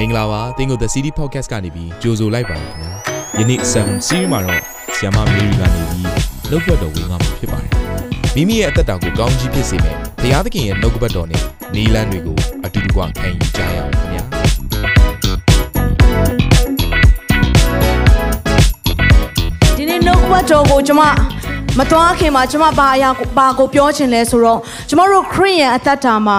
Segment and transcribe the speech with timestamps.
[0.00, 2.90] မင်္ဂလာပါသင်ကို The City Podcast ကနေပြီးကြိုဆိုလိုက်ပါခင်ဗျာ
[3.38, 4.60] ယနေ့ Seven Series မှာတော့
[4.96, 6.04] ဆီယမမေရီကနေပြီး
[6.50, 7.72] နှုတ်ဘတ်တော်ဝင်ငါမှာဖြစ်ပါတယ်
[8.34, 11.42] မိမိရဲ့အသက်တာကိုကောင်းကြီးဖြစ်စေမယ်ဘုရားသခင်ရဲ့နှုတ်ဘတ်တော်နဲ့
[11.74, 14.24] နီလန်းတွေကိုအတူတကွခံယူကြရအောင်ခင်ဗျာ
[19.76, 21.02] ဒီနေ့နှုတ်ဘတ်တော်ကိုကျွန်မ
[21.78, 26.34] မသွားခင်မှာကျွန်မဘာအရာကိုဘာကိုပြောချင်လဲဆိုတော့ကျွန်တော်တို့ခရိယန်အသက်တာမှ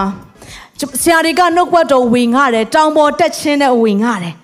[1.02, 4.34] ဆရာတွေကနှုတ်ဘတ်တော်ဝင်ငါတယ်တောင်ပေါ်တက်ခြင်းနဲ့ဝင်ငါတယ်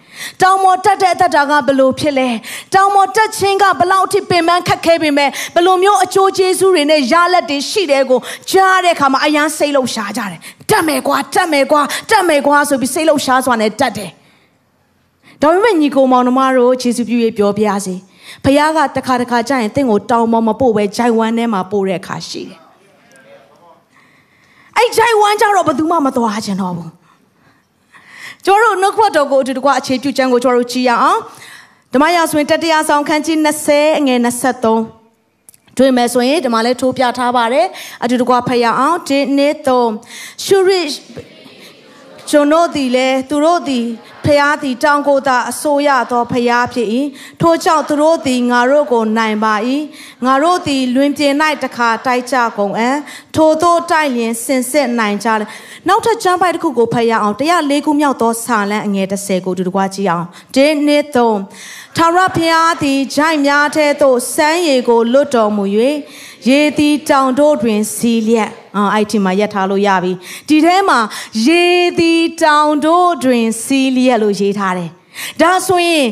[0.43, 2.29] တောင်ပေါ်တက်တဲ့အသက်တာကဘလို့ဖြစ်လဲ
[2.75, 8.21] တောင်ပေါ်တက်ခြင်းကဘလောက်အထိပင်ပန်းခက်ခဲပေမဲ့ဘလို့မျိုးအကျိုးကျေးဇူးတွေနဲ့ရလက်တွေရှိတယ်ကို
[8.51, 14.11] ကြားတဲ့အခါမှာအယမ်းစိတ်လှုပ်ရှားကြတယ်တက်မယ်ကွာတက်မယ်ကွာတက်မယ်ကွာဆိုပြီးစိတ်လှုပ်ရှားစွာနဲ့တက်တယ်
[15.43, 17.95] ဒါပေမဲ့ညီကိုမောင်နှမတို့ယေရှုပြုရေးပြောပြစေ
[18.45, 22.68] ဖခင်ကတခါတခါကြာရင်တင့်ကိုတောင်းမမပို့ပဲဂျိုင်ဝမ်ထဲမှာပို့တဲ့အခါရှိတယ်
[24.79, 26.91] အဲ့ဂျိုင်ဝမ်ကြတော့ဘယ်သူမှမသွားချင်တော့ဘူး
[28.45, 31.21] ကျတို့နှုတ်ခွတ်တော်ကိုအတူတကွအခြေပြုချမ်းကိုကျတို့ကြည့်ရအောင်
[31.93, 33.37] ဓမ္မရာဆိုရင်တတရားဆောင်ခန်းကြီး
[33.71, 37.67] 20အငယ်23တွေ့မယ်ဆိုရင်ဒီမှာလဲထိုးပြထားပါတယ်
[38.03, 39.89] အတူတကွဖတ်ရအောင်ဒီနေ့တော့
[40.45, 40.89] ရှုရစ်
[42.31, 43.87] ကျွန်တို့သည်လဲသူတို့သည်
[44.25, 46.89] ဖျားသည်တောင်းကိုသာအစိုးရသောဖျားဖြစ်၏
[47.41, 49.55] ထို့ကြောင့်သူတို့သည်ငါတို့ကိုနိုင်ပါ၏
[50.25, 51.35] ငါတို့သည်လွင်ပြင်၌
[51.65, 52.91] တခါတိုက်ကြကုန်အံ
[53.35, 55.49] ထိုတို့တိုက်လျင်စင်စစ်နိုင်ကြတယ်
[55.89, 61.39] နောက်ထပ်ကျမ်းပိုက်တစ်ခုကိုဖတ်ရအောင်104ခုမြောက်သောစာလံအငယ်30ကိုတူတကွာကြည့်အောင်ဒီနေ့သုံး
[61.97, 65.65] ထာဝရဘုရားသည်ဂျိုင်များထဲသို့စမ်းရည်ကိုလွတ်တော်မူ၍
[66.49, 70.13] ရေသည်တောင်တို့တွင်စီးလျက်အာအဲ့ဒီမှာရက်ထားလို့ရပြီ
[70.49, 70.99] ဒီထဲမှာ
[71.47, 71.67] ရေ
[71.99, 74.91] သည်တောင်တို့တွင်စီးလျက်လို့ရေးထားတယ်
[75.41, 76.07] ဒါဆိုရင်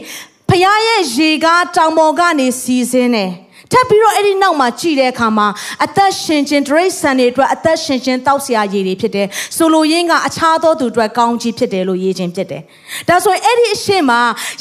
[0.48, 3.30] ဖခင်ရဲ့ရေကားတောင်ပေါ်ကနေစီးစင်းတယ်
[3.72, 5.48] ထပ်ပြီးတော့အဲ့ဒီနောက်မှာကြည့်တဲ့အခါမှာ
[5.84, 12.62] အသက်ရှင်ခြင်းဒရိတ်ဆန်တွေအတွက်အသက်ရှင်ခြင်းတောက်ဆရာရည်တွေဖြစ်တယ်ဆိုလိုရင်းကအခြားသောသူအတွက်ကောင်းကြီးဖြစ်တယ်လို့ရေးခြင်းဖြစ်တယ်
[13.08, 14.20] ဒါဆိုရင်အဲ့ဒီအရှင်မှာ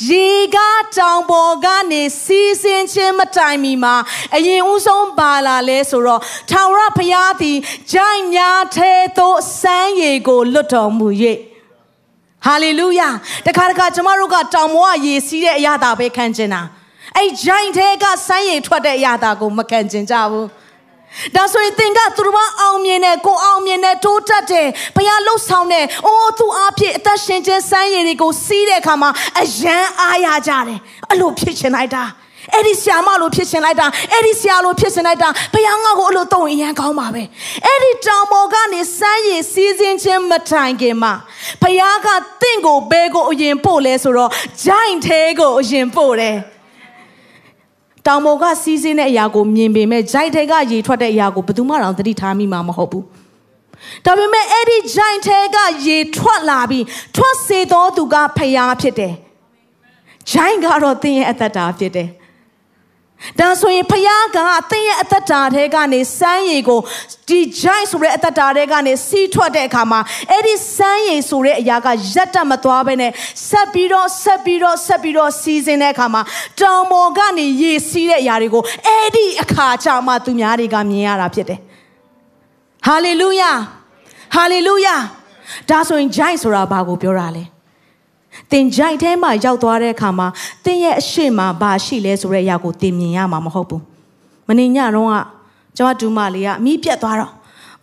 [0.10, 3.96] ရေကားတောင်ပေါ်ကနေစီးစင်းခြင်းမတိုင်မီမှာ
[4.36, 7.58] အရင်ဦးဆုံးပါလာလဲဆိုတော့ထာဝရဘုရားသည်
[7.94, 11.08] ဂျိုင်းများထဲသို့စမ်းရည်ကိုလွတ်တော်မူ၍
[12.46, 13.10] ဟာလေလုယာ
[13.46, 16.62] တခါတခါကျမတို့ကတောင်ပေါ်ကရေစီးတဲ့အရာတာပဲခံကျင်တာ
[17.18, 20.48] အဲ့ဂျိုင်းထဲကဆိုင်းရည်ထွက်တဲ့အရာတာကိုမခံကျင်ကြဘူး
[21.36, 29.10] ဒါဆိုရင်သင်ကသူတို့အောင်မြင်တယ်ကိုအောင်မြင်တယ်တိုးတက်တယ်ဘုရားလှုပ်ဆောင်တယ်အိုးသူအဖြစ်အသက်ရှင်ခြင်းစမ်းရည်တွေကိုစီးတဲ့အခါမှာ
[29.40, 32.04] အယံအားရကြတယ်အဲ့လိုဖြစ်ချင်လိုက်တာ
[32.54, 37.24] အဲ့ဒီဆရာမလိုဖြစ်ရှင်လိုက်တာအဲ့ဒီဆရာလိုဖြစ်ရှင်လိုက်တာဘုရားငါ့ကိုအဲ့လိုတုံးအရန်ကောင်းပါပဲ
[37.66, 41.14] အဲ့ဒီတောင်ပေါ်ကနေစမ်းရည်စီးစင်းခြင်းမတိုင်ခင်မှာ
[41.62, 42.08] ဘုရားက
[42.42, 44.32] တင့်ကိုဘဲကိုအရင်ပို့လဲဆိုတော့
[44.66, 46.38] ဂျိုင်းသေးကိုအရင်ပို့တယ်
[48.08, 53.06] တောင်ပေါ်ကစီးစင်းတဲ့အရာကိုမြင်ပေမဲ့ဂျိုက်ထဲကရေထွက်တဲ့အရာကိုဘယ်သူမှတော့သတိထားမိမှာမဟုတ်ဘူး
[54.06, 55.58] ဒါပေမဲ့အဲ့ဒီဂျိုင်ထဲက
[55.88, 56.86] ရေထွက်လာပြီး
[57.16, 59.14] ထွက်စေသောသူကဖျားဖြစ်တယ်
[60.32, 62.10] ဂျိုင်ကတော့သင်ရဲ့အသက်တာဖြစ်တယ်
[63.40, 64.38] ဒါဆိုရင်ဖခင်က
[64.72, 66.80] သင်ရဲ့အသက်တာထဲကနေစမ်းရည်ကို
[67.30, 70.00] ဒီဂျိုင်းဆိုတဲ့အသက်တာထဲကနေစီးထွက်တဲ့အခါမှာ
[70.32, 73.12] အဲ့ဒီစမ်းရည်ဆိုတဲ့အရာကရက်တက်မသွားဘဲနဲ့
[73.50, 76.22] ဆက်ပြီးတော့ဆက်ပြီးတော့ဆက်ပြီးတော့စီးစင်းတဲ့အခါမှာ
[76.60, 81.60] တောင်ပေါ်ကနေရေစီးတဲ့အရာတွေကိုအဲ့ဒီအခါကျမှသူများတွေကမြင်ရတာဖြစ်တယ်။
[82.88, 83.52] ဟာလေလုယာ
[84.36, 84.96] ဟာလေလုယာ
[85.70, 87.44] ဒါဆိုရင်ဂျိုင်းဆိုတာဘာကိုပြောတာလဲ။
[88.52, 90.28] သင်ကြိုက်ထဲမှာရောက်သွားတဲ့အခါမှာ
[90.66, 93.84] သင်ရဲ့အရှိမဘာရှိလဲဆိုတဲ့အရာကိုသင်မြင်ရမှာမဟုတ်ဘူး
[94.48, 95.16] မနေ့ညတော့က
[95.78, 97.32] ကျွန်မဒူမလေးကမိပြက်သွားတော့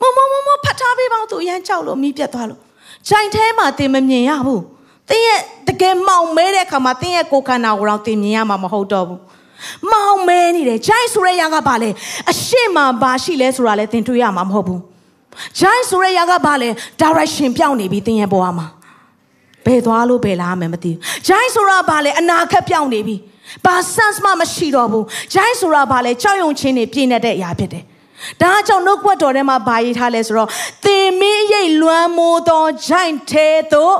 [0.00, 2.60] မမမမဖတ်ထားပေးပါဦးသူအရန်ကြောက်လို့မိပြက်သွားလို့
[3.08, 4.62] ကြိုက်ထဲမှာသင်မမြင်ရဘူး
[5.08, 9.20] သင်ရဲ့တကယ်မောင်မဲတဲ့အခါမှာသင်ရဲ့ကိုယ်ခန္ဓာကိုယ်တော့သင်မြင်ရမှာမဟုတ်တော့ဘူး
[9.90, 11.90] မောင်မဲနေတယ်ဂျိုင်းဆိုတဲ့ຢာကဘာလဲ
[12.30, 14.80] အရှိမဘာရှိလဲဆိုတာလဲသင်တွေ့ရမှာမဟုတ်ဘူး
[15.58, 16.68] ဂျိုင်းဆိုတဲ့ຢာကဘာလဲ
[17.02, 18.66] direction ပြောင်းနေပြီသင်ရဲ့ဘဝမှာ
[19.66, 23.16] ဘယ်သွားလို့ဘယ်လာမယ်မသိဘူး။ဂျိုင်းဆိုတာဘာလဲအနာခက်ပြောင်းနေပြီ။
[23.64, 27.84] ဘာ sense မှမရှိတော့ဘူး။ဂျိုင်းဆိုတာဘာလဲကြောက်ရွံ့ခြင်းတွေပြည့်နေတဲ့အရာဖြစ်တယ်။
[28.42, 30.48] ဒါကြောင့်နှုတ်ခွက်တော်ထဲမှာဘာရေးထားလဲဆိုတော့
[30.84, 33.96] သင်မင်းရိတ်လွမ်းမိုးသောဂျိုင်းသေးသို့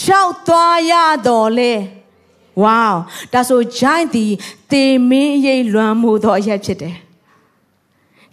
[0.00, 0.92] ရှောက်သွားရ
[1.26, 1.72] တော်လေ။
[2.62, 2.86] ဝေါ
[3.32, 4.26] ဒါဆိုဂျိုင်းဒီ
[4.70, 6.94] သင်မင်းရိတ်လွမ်းမိုးသောအရာဖြစ်တယ်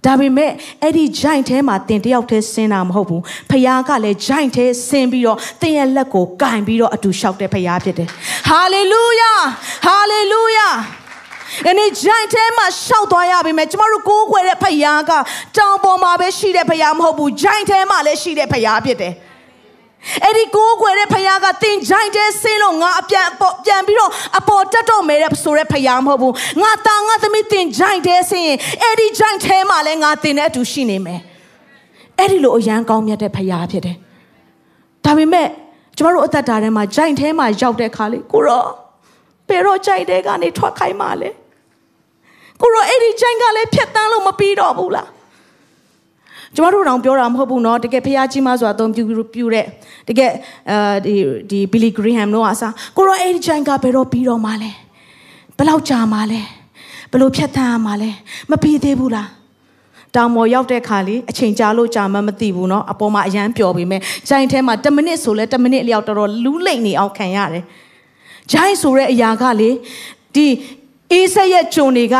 [0.05, 0.51] ဒါပေမဲ့
[0.83, 8.07] အဲ့ဒီဂျိုင်ထဲမှာတင်တယောက်တည်းဆင်းတာမဟုတ်ဘူးဖခင်ကလည်းဂျိုင်ထဲဆင်းပြီးတော့တင်ရဲ့လက်ကိုကင်ပြီးတော့အတူလျှောက်တဲ့ဖခင်ဖြစ်တယ်
[8.49, 9.33] ဟာလေလုယာ
[9.85, 10.69] ဟာလေလုယာ
[11.65, 15.11] ဒီနေ့ဂျိုင်ထဲမှာရှောက်သွားရပြီမဲ့ကျမတို့ကိုးကွယ်တဲ့ဖခင်က
[15.57, 19.13] တောင်ပေါ်မှာပဲရှိတဲ့ဖခင်မဟုတ်ဘူးဂျိုင်ထဲမှာလည်းရှိတဲ့ဖခင်ဖြစ်တယ်
[20.23, 23.27] အဲ့ဒီကိုးကွယ်တဲ့ဖခင်ကတင်ကြိုင်တဲ့ဆင်းလို့ငါအပြန်
[23.65, 26.33] ပြန်ပြီးတော့အပေါ်တက်တော့မယ်တဲ့ဆိုတဲ့ဖခင်မဟုတ်ဘူး
[26.63, 31.21] ငါတာငါသမီးတင်ကြိုင်တဲ့ဆင်းရင်အဲ့ဒီကြိုင်ထဲမှာလည်းငါတင်တဲ့အတူရှိနေမယ်
[32.17, 33.97] အဲ့ဒီလိုအရန်ကောင်းမြတ်တဲ့ဖခင်ဖြစ်တယ်
[35.05, 35.47] ဒါပေမဲ့
[35.97, 38.65] ကျကျမတို့အသက်တာထဲမှာဂျိုင်ထဲမှာရောက်တဲ့ခါလေးကိုရော
[39.47, 41.29] ဘယ်တော့ဂျိုင်တဲကနေထွက်ခိုင်းမှလဲ
[42.61, 45.07] ကိုရောအဲ့ဒီဂျိုင်ကလည်းဖြတ်တန်းလို့မပြီးတော့ဘူးလား
[46.54, 49.02] ကျမတို့တောင်ပြောတာမဟုတ်ဘူးเนาะတကယ်ဖះကြီးမဆိုတာအသုံးပြု
[49.34, 49.66] ပြုတဲ့
[50.08, 50.30] တကယ်
[50.70, 51.14] အဲဒီ
[51.50, 54.70] ဒီဘီလီဂရီဟမ်တို့ကအစားကိုရောအဲ့ဒီဂျိုင်ကဘယ်တော့ပြီးတော့မှလဲ
[55.56, 56.40] ဘယ်လောက်ကြာမှလဲ
[57.10, 58.10] ဘယ်လိုဖြတ်တန်းရမှလဲ
[58.50, 59.28] မပြီးသေးဘူးလား
[60.14, 67.64] တောင်ပေါ်ရောက်တဲ့ခါလေးအချိန်ကြာလို့ကြာမှမသိဘူးเนาะအပေါ်မှာအရန်ပျော်ပေမဲ့ဂျိုင်ထဲမှာ10မိနစ်ဆိုလဲ10မိနစ်အလျောက်တော်တော်လူးလိမ့်နေအောင်ခံရတယ်
[68.52, 69.70] ဂျိုင်ဆိုတဲ့အရာကလေ
[70.34, 70.46] ဒီ
[71.12, 72.16] အေးဆက်ရဲ့ဂျုံတွေက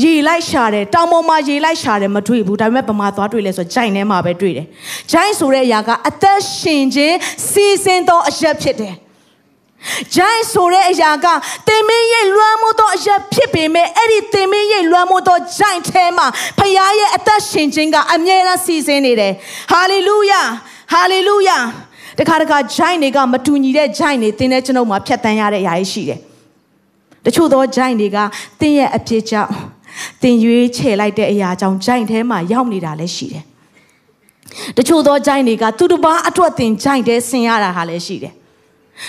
[0.00, 4.66] ရေလိုက်ရှာတယ်တောင်ပေါ်မှာရေလိုက်ရှာတယ်မတွေ့ဘူးဒါပေမဲ့ဗမာသွားတွေ့လဲဆိုဂျိုင်ထဲမှာပဲတွေ့တယ်
[5.10, 7.16] ဂျိုင်ဆိုတဲ့အရာကအသက်ရှင်ခြင်း
[7.48, 8.94] စီစဉ်သောအရက်ဖြစ်တယ်
[10.14, 11.26] ဂျိုင်းဆိုတဲ့အရာက
[11.68, 16.26] တင်မင်းရဲ့လွှမ်းမိုးသောအရာဖြစ်ပေမဲ့အဲ့ဒီတင်မင်းရဲ့လွှမ်းမိုးသောဂျိုင်းထဲမှာ
[16.58, 19.32] ဖခင်ရဲ့အသက်ရှင်ခြင်းကအမြဲတမ်းစီစဉ်နေတယ်
[19.72, 20.42] ဟာလေလုယာ
[20.92, 21.58] ဟာလေလုယာ
[22.18, 26.20] တခါတခါဂျိုင်းတွေကမတူညီတဲ့ဂျိုင်းတွေတင်းတဲ့ကျွန်ုပ်မှာဖြတ်တန်းရတဲ့အရာရှိတယ်
[27.24, 28.18] တချို့သောဂျိုင်းတွေက
[28.60, 29.52] တင်းရဲ့အဖြစ်ကြောင့်
[30.22, 33.44] တင်ရွေးချယ်လိုက်တဲ့အရာကြောင့်ဂျိုင်းထဲမှာရောက်နေတာလည်းရှိတယ်
[34.76, 38.34] တချို့သောဂျိုင်းတွေကသူတစ်ပါးအတွက်တင်ဂျိုင်းတဲဆင်ရတာဟာလည်းရှိတယ်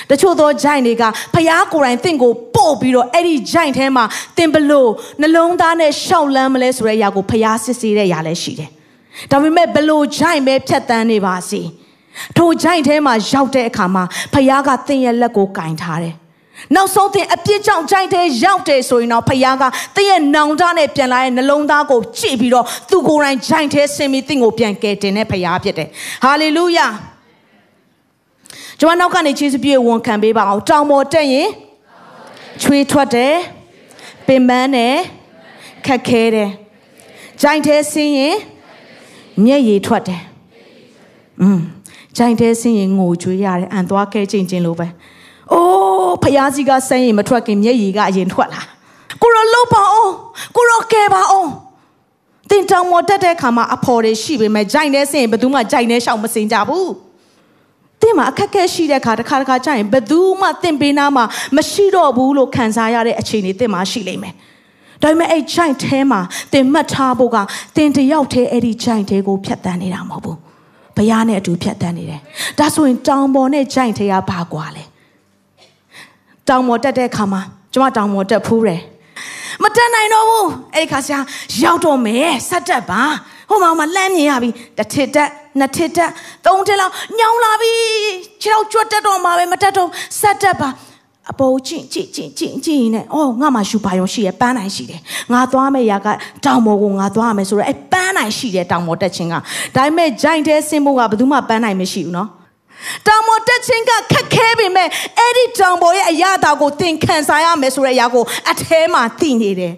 [0.10, 1.04] တချို့သောဂျိုင်တွေက
[1.34, 4.06] ဖျားကိုယ်တိုင်တင့်ကိုပို့ပြီးတော့အဲ့ဒီဂျိုင်ထဲမှာ
[4.38, 4.90] တင်ဘလို့
[5.22, 8.70] နှလုံးသားနဲ့ရှောက်လန်းမလဲဆိုတဲ့အရာကိုဖျားစစ်ဆေးတဲ့အရာလည်းရှိတယ်။
[9.32, 11.62] ဒါပေမဲ့ဘလို့ဂျိုင်ပဲဖြတ်တန်းနေပါစေ။
[12.38, 14.04] ထိုဂျိုင်ထဲမှာရောက်တဲ့အခါမှာ
[14.34, 16.16] ဖျားကတင့်ရဲ့လက်ကိုကင်ထားတယ်။
[16.76, 19.64] နောက်ဆုံးတင်အပြစ်ကြောင့်ဂျိုင်ထဲရောက်တယ်ဆိုရင်တော့ဖခင်က
[19.96, 25.88] တည့်ရဲ့နောင်တနဲ့ပြန်လာတဲ့နှလုံးသားကိုကြည့်ပြီးတော့သူကိုယ်တိုင်ဂျိုင်ထဲဆင်ပြီးတင့်ကိုပြန်ကယ်တင်တဲ့ဖခင်ဖြစ်တယ်။
[26.24, 26.88] ဟာလေလုယာ။
[28.80, 31.50] ကျွန်မနောက်ကနေခြေစပြည့်ဝန်ခံပေးပါအောင်တောင်ပေါ်တက်ရင်
[32.62, 33.36] ချွေးထွက်တယ်
[34.28, 34.96] ပင်ပန်းတယ်
[35.86, 36.50] ခက်ခဲတယ်
[37.42, 38.36] ဂျိုင်ထဲဆင်းရင်
[39.46, 40.22] မျက်ရည်ထွက်တယ်
[41.42, 41.60] อืม
[42.18, 44.88] ဂျိုင်ထဲဆင်းရင်ငိုကြွေးရတယ်အန်သွားခဲချင်းချင်းလိုပဲ
[45.54, 48.62] အိုးဖျားစီကဆင်းရင်မထွက်ခင်မျက်ရည်ကအရင်ထွက်လာ
[49.22, 50.14] ကိုရောလှုပ်ပါအောင်
[50.56, 51.50] ကိုရောကဲပါအောင်
[52.50, 56.92] တင်တောင်ပေါ်တက်တဲ့ခါမှာအဖော်တွေရှိပေမဲ့ဂျိုင်ထဲဆင်းရင်ဘယ်သူမှဂျိုင်ထဲရှောင်မစင်ကြဘူး
[58.02, 64.34] သင်မှာအခက်အခဲရှိတဲ့ခါတစ်ခါတစ်ခါကျရင်ဘယ်သူမှသင်ပေးနာမှာမရှိတော့ဘူးလို့ခံစားရတဲ့အခြေအနေသင်မှာရှိလိမ့်မယ်။
[65.02, 66.22] ဒါပေမဲ့အဲ့ဂျိုင်ထဲမှာ
[66.54, 67.38] သင်မှတ်ထားဖို့က
[67.76, 70.38] သင်တယောက်တည်းအဲ့ဒီဂျိုင်ထဲကိုဖြတ်တန်းနေတာမဟုတ်ဘူး။
[70.96, 72.22] ဘုရားနဲ့အတူဖြတ်တန်းနေတယ်။
[72.60, 74.84] ဒါဆိုရင်တောင်ပေါ်နဲ့ဂျိုင်ထဲကဘာကွာလဲ။
[76.50, 77.42] တောင်ပေါ်တက်တဲ့ခါမှာ
[77.74, 78.82] ကျွန်မတောင်ပေါ်တက်ဖူးတယ်။
[79.64, 80.46] မတက်နိုင်တော့ဘူး။
[80.76, 81.20] အဲ့ဒီခါဆရာ
[81.64, 83.02] ရောက်တော့မယ်ဆက်တက်ပါ။
[83.50, 85.30] ဟိုမှာမှာလှမ်းမြင်ရပြီ။တစ်ထစ်တက်
[85.60, 86.12] နှစ်ထစ်တက်
[86.46, 87.74] သုံးထစ်လောက်ညောင်းလာပြီ
[88.42, 89.90] ခြေထောက်ကြွတ်တက်တော့မှာပဲမတက်တော့
[90.20, 90.70] ဆက်တက်ပါ
[91.32, 95.02] အပေါ်ကြည့်ကြည့်ကြည့်ကြည့်ကြည့်နေအော်ငါမှရှူပါရုံရှိရပန်းနိုင်ရှိတယ်
[95.34, 96.08] ငါသွားမယ့်ရာက
[96.46, 102.30] တောင်ပေါ်ကိုငါသွားရမယ်ဆိုတော့အဲပန်းနိုင်ရှိတယ်တောင်ပေါ်တက်ခြင်းကဒါပေမဲ့ဂျိုင်တဲဆင်းဖို့ကဘယ်သူမှပန်းနိုင်မရှိဘူးနော်
[103.08, 104.90] တောင်ပေါ်တက်ခြင်းကခက်ခဲပေမဲ့
[105.20, 109.74] အဲ့ဒီတောင်ပေါ်ရဲ့အရာတာကိုသင်ခံစားရမယ်ဆိုတဲ့အရာကိုအထဲမှာသိနေတယ်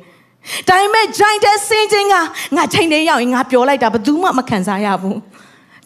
[0.68, 2.16] ဒါပေမဲ့ဂျိုင်တဲဆင်းခြင်းက
[2.56, 5.18] ငါချိန်တဲ့ရောက်ရင်ငါပြောလိုက်တာဘယ်သူမှမခံစားရဘူး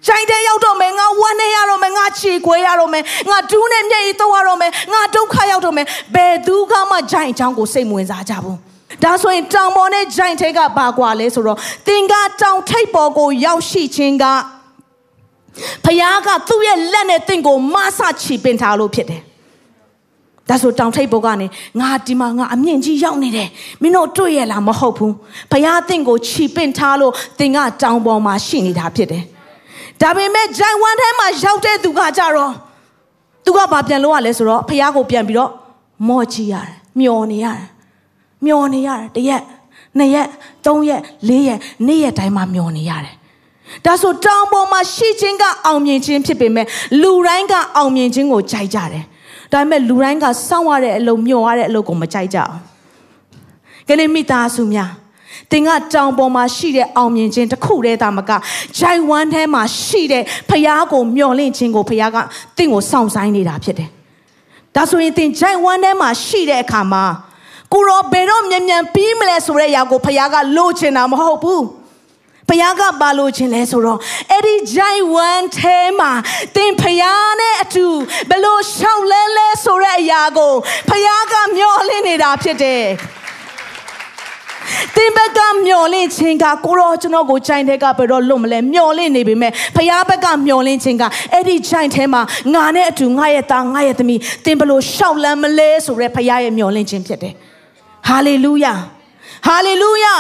[0.08, 8.58] ကြိုင်တဲ့ရောက်တော့မယ်ငါဝမ်းနေရတော့မယ်ငါခြေခွဲရတော့မယ်ငါဒူးနဲ့မျက်ရည်သုံးရတော့မယ်ငါဒုက္ခရောက်တော့မယ်ဘယ်သူကမှကြိုင်ချောင်းကိုစိတ်ဝင်စားကြဘူး
[9.04, 11.58] ဒါဆိုရင်တောင်ပေါ်နဲ့ဂျိုင်ထဲကဘာကွာလဲဆိုတော့
[11.88, 14.26] သင်ကတောင်ထိပ်ပေါ်ကိုရောက်ရှိခြင်းက
[15.86, 19.22] ဖခင်ကသူ့ရဲ့လက်နဲ့သင်ကိုမဆချီပင်ထားလို့ဖြစ်တယ်
[20.50, 21.48] ဒါဆိုတောင်ထိပ်ပေါ်ကနေ
[21.80, 23.50] ငါဒီမှာငါအမြင့်ကြီးရောက်နေတယ်
[23.82, 25.14] မင်းတို့တွေ့ရလားမဟုတ်ဘူး
[25.52, 29.24] ဘုရားသင်ကိုခြိပင့်ထားလို့သင်ကတောင်ပေါ်မှာရှိနေတာဖြစ်တယ်
[30.02, 32.54] ဒါပေမဲ့ဂျိုင်ဝမ်ထဲမှာရောက်တဲ့သူကကြတော့
[33.46, 35.52] သူကဘာပြန်လို့ရလဲဆိုတော့ဖះကိုပြန်ပြီးတော့
[36.08, 37.68] မော့ကြည့်ရတယ်မျောနေရတယ်
[38.46, 39.42] မျောနေရတယ်တရက်
[39.98, 40.28] နှစ်ရက်
[40.66, 43.16] သုံးရက်လေးရက်နေ့ရက်တိုင်းမှာမျောနေရတယ်
[43.86, 46.66] ဒါဆိုတောင်ပေါ်မှာရှိခြင်းကအောင်မြင်ခြင်းဖြစ်ပေမဲ့
[47.02, 49.04] လူတိုင်းကအောင်မြင်ခြင်းကိုကြိုက်ကြတယ်
[49.54, 52.54] ဒါပေမဲ့လူတိုင်းကစောင့်ရတဲ့အလုပ်မျောရတဲ့အလုပ်ကိုမကြိုက်ကြအောင်။
[53.88, 54.92] ကနေ့မိသားစုများ
[55.52, 58.32] သင်ကတောင်ပေါ်မှာရှိတဲ့အောင်မြင်ခြင်းတစ်ခုတည်းသာမက
[58.78, 62.18] ဂျိုင်ဝမ်ထဲမှာရှိတဲ့ဖျားကိုမျော်လင့်ခြင်းကိုဖျားက
[62.58, 63.90] သင်ကိုစောင့်ဆိုင်နေတာဖြစ်တယ်။
[64.76, 67.04] ဒါဆိုရင်သင်ဂျိုင်ဝမ်ထဲမှာရှိတဲ့အခါမှာ
[67.74, 71.62] ကိုရောဘယ်တော့မြန်မြန်ပြီးမလဲဆိုတဲ့အရာကိုဖျားကလိုချင်တာမဟုတ်ဘူး။
[72.48, 74.00] ဘုရားကပါလို့ခြင်းလဲဆိုတော့
[74.32, 76.12] အဲ့ဒီဂျိုင်ဝမ်ထဲမှာ
[76.56, 77.88] သင်ဖျားနဲ့အတူ
[78.30, 80.54] ဘလို့ရှောက်လဲလဲဆိုတဲ့အရာကို
[80.90, 82.84] ဖျားကမျောလင့်နေတာဖြစ်တယ်။
[84.96, 92.22] သင်ဘက်ကမျော်လင့်ခြင်းကကိုရောကျွန်တော်ကိုကြိုင်တဲ့ကဘယ်တော့လွတ်မလဲမျော်လင့်နေပေမဲ့ဖခင်ဘက်ကမျော်လင့်ခြင်းကအဲ့ဒီကြိုင်ထဲမှာ
[92.54, 97.34] ငါနဲ့အတူငါရဲ့သားငါရဲ့သမီးသင်ဘလို့ရှောက်လန်းမလဲဆိုရဲဖခင်ရဲ့မျော်လင့်ခြင်းဖြစ်တယ်
[98.08, 98.74] ဟာလေလုယာ
[99.48, 100.16] ဟာလေလုယာ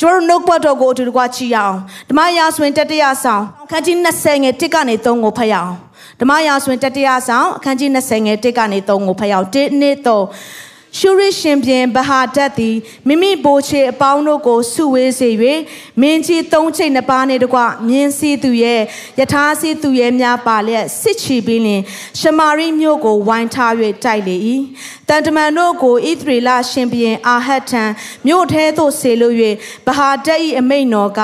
[0.00, 1.76] ကျွန်တော်နှုတ်ပတ်တော်ကိုအတူတကွချီရအောင်
[2.08, 5.72] ဓမ္မရာဆိုရင်တတိယဆောင်ခန်းကြီး20ငယ်1ကနေ3ကိုဖတ်ရအောင်
[6.20, 12.76] ဓမ္မရာဆိုရင်တတိယဆောင်အခန်းကြီး20ငယ်1ကနေ3ကိုဖတ်ရအောင်1 2 3 ရှုရရှင်ပြင်ဗဟာတတ်သည်
[13.08, 15.30] မိမိဘိုးချေအပေါင်းတို့ကိုစုဝေးစေ၍
[16.00, 18.80] မင်းကြီးသုံးချိတ်နှစ်ပါးနှင့်တကွမြင်းစည်းသူရဲ့
[19.20, 21.82] ယထာစည်းသူရဲ့များပါလျက်စစ်ချီပြီးလင်
[22.20, 23.72] ရှမာရိမြို့ကိုဝိုင်းထား၍
[24.04, 24.36] တိုက်လေ၏
[25.08, 27.84] တန်တမန်တို့ကိုဣသရေလရှင်ပြင်အာဟတ်ထံ
[28.26, 29.36] မြို့ထဲသို့ဆေလို့၍
[29.86, 31.20] ဗဟာတတ်၏အမိန်တော်က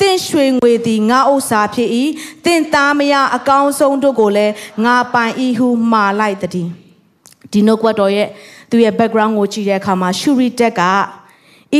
[0.00, 1.90] တင့်ရွှေငွေသည်ငါဥစ္စာဖြစ်၏
[2.44, 4.54] တင့်သားမယားအကောင်းဆုံးတို့ကိုလည်း
[4.84, 6.85] ငါပိုင်၏ဟုမှားလိုက်သည်
[7.52, 8.28] ဒီနှုတ်ကပတ်တော်ရဲ့
[8.70, 10.90] သူရဲ့ background ကိုကြည့်တဲ့အခါမှာရှူရီတက်ကဣ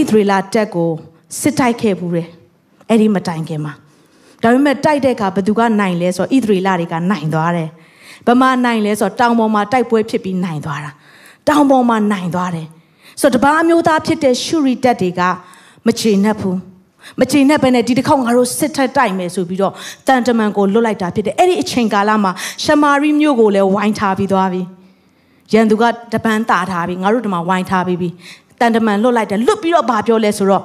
[0.08, 0.90] သရေလတက်ကို
[1.40, 2.28] စစ်တိုက်ခဲ့ဘူးတယ်
[2.88, 3.72] အဲ့ဒီမတိုင်ခင်မှာ
[4.42, 7.68] ဒါပေမဲ့တိုက်တဲ့အခါဘသူကနိုင်လဲဆိုတော့ဣသရေလတွေကနိုင်သွားတယ်
[8.26, 10.90] ဗမာနိုင်လဲဆိုတော့တောင်ပေါ်မှာတိုက်ပွဲဖြစ်ပြီးနိုင်သွားတာ
[11.48, 12.66] တောင်ပေါ်မှာနိုင်သွားတယ်
[13.20, 15.22] ဆိုတော့တပားမျိုးသားဖြစ်တဲ့ရှူရီတက်တွေက
[15.86, 16.58] မချေနှက်ဘူး
[17.20, 19.72] မချေနှက်ပဲနဲ့ဒီတစ်ခေါက်ငါတို့စစ်ထက်တိုက်မယ်ဆိုပြီးတော့
[20.06, 22.32] တန်တမန်ကိုလွတ်လိုက်တာဖြစ်တယ်အဲ့ဒီအချိန်ကာလမှာ
[22.64, 24.62] ရှမာရိမြို့ကိုလည်းဝိုင်းထားပြီးသွားပြီ
[25.52, 28.08] ရန်သူကတပန်းတာထားပြီးငါတို့ဒီမှာဝိုင်းထားပြီးပြီ
[28.60, 30.64] တန်တမန်လွတ်လိုက်တယ်လွတ်ပြီးတော့ဘာပြောလဲဆိုတော့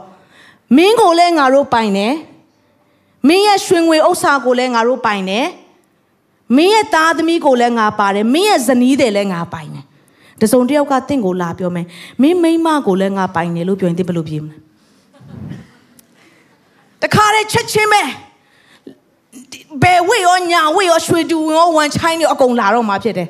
[0.77, 2.13] မင်းကိုလည်းငါတို့ပိုင်တယ်
[3.27, 5.47] မင်းရဲ့ရွှေငွေဥစ္စာကိုလည်းငါတို့ပိုင်တယ်
[6.55, 9.85] မင်းရဲ့သားသမီးကိုလည်းငါပါတယ်မင်းရဲ့ဇနီးတွေလည်းငါပိုင်တယ်
[10.41, 11.85] တစုံတစ်ယောက်ကတင့်ကိုလာပြောမယ်
[12.21, 14.55] မင်းမိန်းမကိုလည်းငါပိုင်တယ်လို့ပြောရင်တင့်ဘယ်လိုပြေမလဲ
[17.01, 18.03] တခါတည်းချက်ချင်းပဲ
[19.83, 23.27] ဘယ်ဝေရောညာဝေရောရွှေတူရောဝန်ချိုင်းတွေအကုန်လာတော့မှာဖြစ်တယ်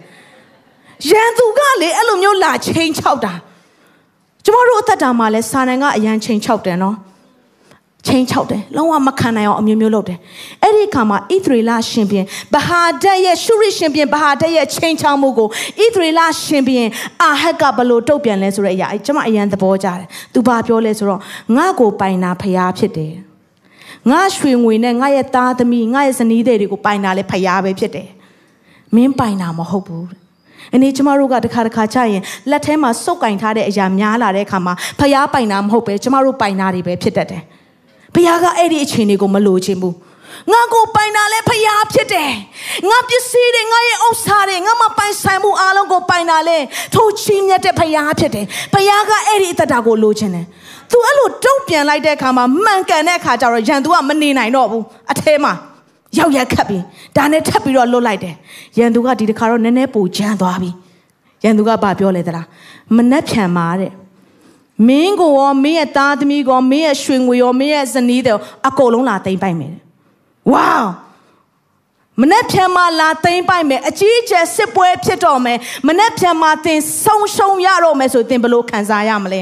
[1.09, 3.33] ရန်သူကလေအဲ့လိုမျိုးလာချိန်ချောက်တာ
[4.45, 6.97] ကျမတို့အသက်တာမှာလဲစာနန်ကအရန်ချိန်ချောက်တယ်နော်
[8.07, 10.19] ချိန်ချောက်တယ်လုံးဝမခံနိုင်အောင်အမျိုးမျိုးလုပ်တယ်
[10.61, 15.49] အဲ့ဒီအခါမှာဣသရေလရှင်ပြန်ဘဟာဒတ်ရဲ့ရှုရရှင်ပြန်ဘဟာဒတ်ရဲ့ချိန်ချောက်မှုကိုဣ
[15.93, 16.87] သရေလရှင်ပြန်
[17.23, 21.21] အာဟက်ကဘလို့တုတ်ပြန်လဲဆိုတဲ့အရာအဲ့ကျမအရန်သဘောကျတယ်သူဘာပြောလဲဆိုတော့
[21.55, 23.13] ငါ့ကိုပိုင်တာဖျားဖြစ်တယ်
[24.09, 28.09] ငါရွှေငွေနဲ့ငါရဲ့သားသမီးငါရဲ့ဇနီးတွေကိုပိုင်တာလဲဖျားပဲဖြစ်တယ်
[28.95, 30.05] မင်းပိုင်တာမဟုတ်ဘူး
[30.75, 37.41] အနေကျမတို့ကတစ်ခါတစ်ခါချရင်လက်ထဲမှာစုပ်ကင်ထားတဲ့အရာများလာတဲ့အခါမှာဖျားပိုင်တာမဟုတ်ပဲကျမတို့ပိုင်တာတွေပဲဖြစ်တတ်တယ်။
[38.15, 39.93] ဖျားကအဲ့ဒီအခြေအနေကိုမလိုချင်ဘူး။
[40.51, 42.31] ငါကိုပိုင်တာလဲဖျားဖြစ်တယ်။
[42.89, 46.57] ငါပစ္စည်းတွေငါရဲ့ဥစ္စာတွေငါမပိုင်ဆိုင်မှုအားလုံးကိုပိုင်တာလဲ
[46.95, 50.45] ထိုးချီးမြတ်တဲ့ဖျားဖြစ်တယ်။ဖျားကအဲ့ဒီအသက်တာကိုလိုချင်တယ်။
[50.91, 55.53] तू အဲ့လိုတုံ့ပြန်လိုက်တဲ့အခါမှာမှန်ကန်တဲ့အခါကျတော့ရန်သူကမနေနိုင်တော့ဘူးအထဲမှာ။
[56.17, 56.83] ရောက်ရက်ခတ်ပြီး
[57.17, 58.35] ဒါနဲ့ထပ်ပြီးတော့လွတ်လိုက်တယ်
[58.77, 60.71] ရန်သူကဒီတခါတော့နည်းနည်းပိုကြမ်းသွားပြီ
[61.43, 62.47] ရန်သူကဘာပြောလဲသလား
[62.95, 63.91] မနှက်ဖြန်မာတဲ့
[64.87, 68.37] မင်းကိုရောမင်းရဲ့သားသမီးကောမင်းရဲ့ရွှေငွေရောမင်းရဲ့ဇနီးတဲ့
[68.67, 69.73] အကုန်လုံးလာသိမ့်ပိုက်မယ်
[70.51, 70.73] ဝေါ
[72.21, 79.41] မနှက်ဖြန်မာလာသိမ့်ပိုက်မယ်အကြီးအကျယ်စစ်ပွဲဖြစ်တော့မယ်မနှက်ဖြန်မာသင်ဆုံးရှုံးရတော့မယ်ဆိုသင်ဘလို့ခံစားရမလဲ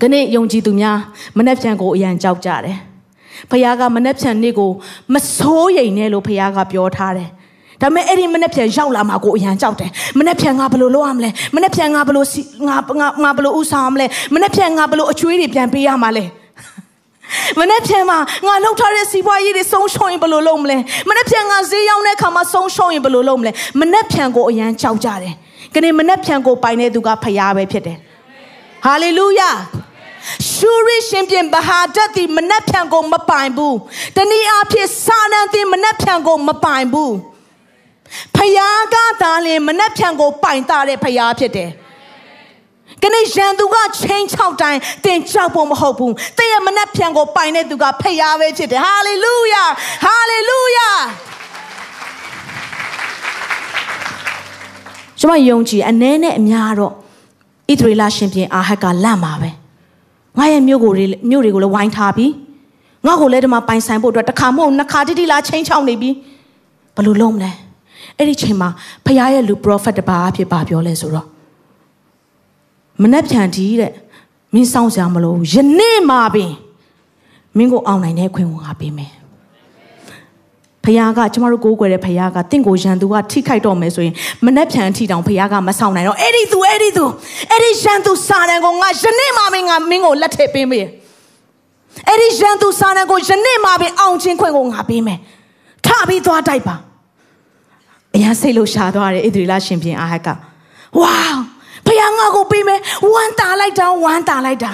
[0.00, 0.98] ခနေ့ယုံကြည်သူများ
[1.38, 2.78] မနှက်ဖြန်ကိုအရန်ကြောက်ကြတယ်
[3.50, 4.70] ဖခင်ကမနှက်ဖြန်နေ့ကို
[5.14, 7.28] မစိုးရိမ်နဲ့လို့ဖခင်ကပြောထားတယ်
[7.82, 12.24] ဒါပေမဲ့အဲ့ဒီမနှက်ဖြန်ရောက်လာမှာကိုအရန်ကြောက်တယ်မနှက်ဖြန်ငါဘယ်လိုလုပ်ရမလဲမနှက်ဖြန်ငါဘယ်လို
[12.68, 16.24] ငါငါငါဘယ်လိုဥဆောင်ရမလဲမနှက်ဖြန်ငါဘယ်လိုအချွေးတွေပြန်ပေးရမှာလဲ
[17.60, 20.76] မနေ့ပြန်မှာငါလှုပ်ထားတဲ့စီးပွားရေးတွေဆုံးရှုံးရင်ဘယ်လိုလုပ်မလဲ
[21.08, 25.34] မနေ့ပြန်ငါဈေးရောက်တဲ့အခါမှာဆုံးရှုံးရင်ဘယ်လိုလုပ်မလဲမနေ့ပြန်ကိုအရန်ကြောက်ကြတယ်။
[25.74, 27.96] ခဏမနေ့ပြန်ကိုပိုင်တဲ့သူကဖရားပဲဖြစ်တယ်။
[28.84, 29.50] ဟာလေလုယာ။
[30.50, 33.76] ရှူရီရှင်ပြင်ဘဟာဒတ်သည်မနှက်ဖြန်ကိုမပိုင်ဘူး
[34.16, 37.14] တနည်းအားဖြင့်စာနန်သည်မနှက်ဖြန်ကိုမပိုင်ဘူး
[38.36, 41.70] ဖယားကသာလင်မနှက်ဖြန်ကိုပိုင်တာတဲ့ဖယားဖြစ်တယ်
[43.02, 49.64] ကနေ့ရန်သူကချင်းချောက်တိုင်းတင်ကြောက်ဖို့မဟုတ်ဘူးတည့်ရမနှက်ဖြန်ကိုပိုင်တဲ့သူကဖယားပဲဖြစ်တယ်ဟာလေလုယာ
[50.04, 50.90] ဟာလေလုယာ
[55.20, 56.94] ကျွန်မယုံကြည်အနည်းနဲ့အများတော့ဣ
[57.80, 59.50] သရေလရှင်ပြင်အာဟတ်ကလန့်ပါပဲ။
[60.38, 60.92] ငါရဲ့မြို့ကို
[61.30, 62.32] မြို့တွေကိုလည်းဝိုင်းထားပြီး
[63.06, 66.14] ငါ့ကိုလည်းဒီမှာပိုင်ဆိုင်ဖို့အတွက်တစ်ခါမဟုတ်နှစ်ခါတိတိလာချင်းချောင်းနေပြီး
[66.94, 67.50] ဘယ်လိုလုပ်မလဲ
[68.16, 68.68] အဲ့ဒီချိန်မှာ
[69.04, 71.26] ဖခင်ရဲ့လူ prophet တပါးအဖြစ်ပါပြောလဲဆိုတော့
[73.02, 73.92] မနှက်ဖြန်ကြီးတဲ့
[74.54, 76.52] မင်းစောင့်စရာမလိုယနေ့မှာပင်
[77.56, 79.12] မင်းကိုအောင်နိုင်တဲ့ခွင့်ကိုငါပေးမယ်
[80.87, 84.13] ဖခင်ကကျမတို့ကိုးကွယ်တဲ့ဖခင်ကတင့်ကိုရန်သူကထိခိုက်တော့မယ်ဆိုရင်
[84.45, 87.05] မနှက်ဖြန်ထိတောင်ဖခင်ကမဆောင်နိုင်တော့အဲ့ဒီသူအဲ့ဒီသူ
[87.51, 90.87] အဲ့ဒီရန်သူစာတန်ကိုငါယနေ့မှမင်းငါမင်းကိုလက်ထည့်ပေးမယ်
[92.07, 95.19] အဲ့ဒီရန်သူစာတန်ကိုယနေ့မှပင်အောင်ချင်းခွင့်ကိုငါပေးမယ်
[95.85, 96.75] ထပြီးသွားတိုက်ပါ
[98.15, 100.27] အရင်စိတ်လို့ရှာသွားတယ်ဣသရေလရှင်ပြင်အာဟက်က
[100.99, 101.17] ဝေါ
[101.85, 102.79] ဖခင်ငါကိုပေးမယ်
[103.13, 104.71] ဝမ်းတာလိုက်တာဝမ်းတာလိုက်တာ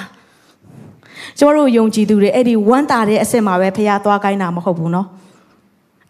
[1.37, 5.07] ကျမတို့ယုံကြည်သူတွေအဲ့ဒီဝမ်းတာတဲ့အစ်စ်မှာပဲဖခင်သွားကိုင်းတာမဟုတ်ဘူးเนาะ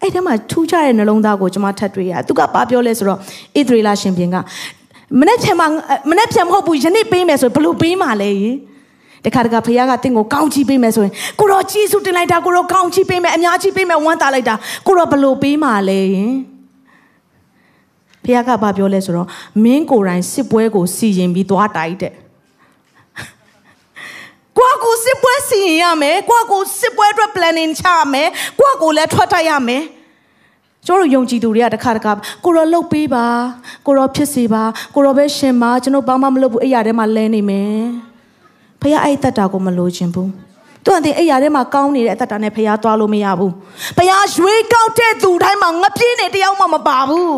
[0.05, 4.35] အဲ့ထဲမှာထူးခြားတဲ့နှလုံးသားကိုကျွန်မထပ်တွေ့ရသူကဘာပြောလဲဆိုတော့ဣသရေလရှင်ပြင်က
[5.19, 5.67] မနေ့ဖြန်မှာ
[6.09, 8.31] မနေ့ဖြန်မဟုတ်ဘူးယနေ့ပေးမယ်ဆိုဘလို့ပေးမှာလဲ
[9.25, 14.55] တခါတခါဖခင်ကတင့်ကိုကောင်းချီးပေးမယ်ဆိုရင်ကိုရောကြီးစုတင်လိုက်တာကိုရောကောင်းချီးပေးမယ်အများကြီးပေးမယ်ဝမ်းသာလိုက်တာ
[14.87, 16.33] ကိုရောဘလို့ပေးမှာလဲယင်
[18.23, 19.27] ဖခင်ကဘာပြောလဲဆိုတော့
[19.63, 22.13] မင်းကိုယ်တိုင်စစ်ပွဲကိုစီရင်ပြီးသွားတိုက်တဲ့
[24.57, 29.83] ကိုကိုစစ်ပွဲစီရင်ရမယ်ကိုကိုစစ်ပွဲအတွက် planning ချရမယ်ကိုကိုလည်းထွက်တိုက်ရမယ်
[30.87, 32.11] ကျွန်တော်ယုံကြည်သူတွေကတခါတခါ
[32.45, 33.25] ကိုရောလှုပ်ပေးပါ
[33.85, 34.63] ကိုရောဖြစ်စေပါ
[34.95, 37.81] ကိုရောပဲရှင်ပါကျွန်တော်ဘာမှမလုပ်ဘူးအဲ့ရထဲမှာလဲနေမယ်
[38.81, 40.29] ဖခင်အဲ့တတ်တာကိုမလိုချင်ဘူး
[40.83, 43.53] သူအတင်အဲ့ရထဲမှာကောင်းနေတဲ့အသက်တာနဲ့ဖခင်သွားလို့မရဘူး
[43.97, 47.37] ဖခင်ရွေးကောက်တဲ့သူတိုင်းမှာငပြေးနေတယောက်မှမပါဘူး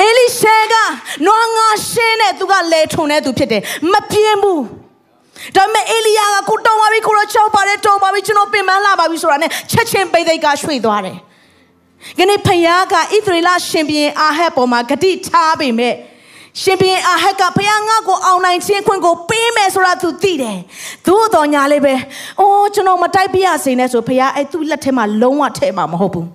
[0.00, 0.74] အေလိရှေက
[1.26, 4.62] နွားငါရှင်းတဲ့သူကလေထုံတဲ့သူဖြစ်တယ်မပြင်းဘူး
[5.56, 11.18] ဒါပေမဲ့အေလိယာကကိုတောင်းပါပြီကိုတော့ချောက်ပါတယ်တောင်းပါပြီကျွန်တော်ပင်ပန်းလာပါပြီဆိုတာနဲ့ချက်ချင်းပိသိက်ကရွှေ့သွားတယ်။
[12.18, 15.94] ခနေ့ဖယားကဣသရေလရှင်ဘုရင်အာဟက်ပေါ်မှာဂတိထားပေမဲ့
[16.62, 20.58] ရှင်ဘုရင်အာဟက်ကဖယားငါ့ကိုအောင်နိုင်ခြင်းခွင့်ကိုပေးမယ်ဆိုတာသူသိတယ်။
[21.06, 21.94] သို့တော်ညာလေးပဲ။
[22.40, 26.26] အိုးကျွန်တော်မတိုက်ပြရစေနဲ့ဆိုဖယားအဲ့သူ့လက်ထဲမှာလုံးဝထဲမှာမဟုတ်ဘူး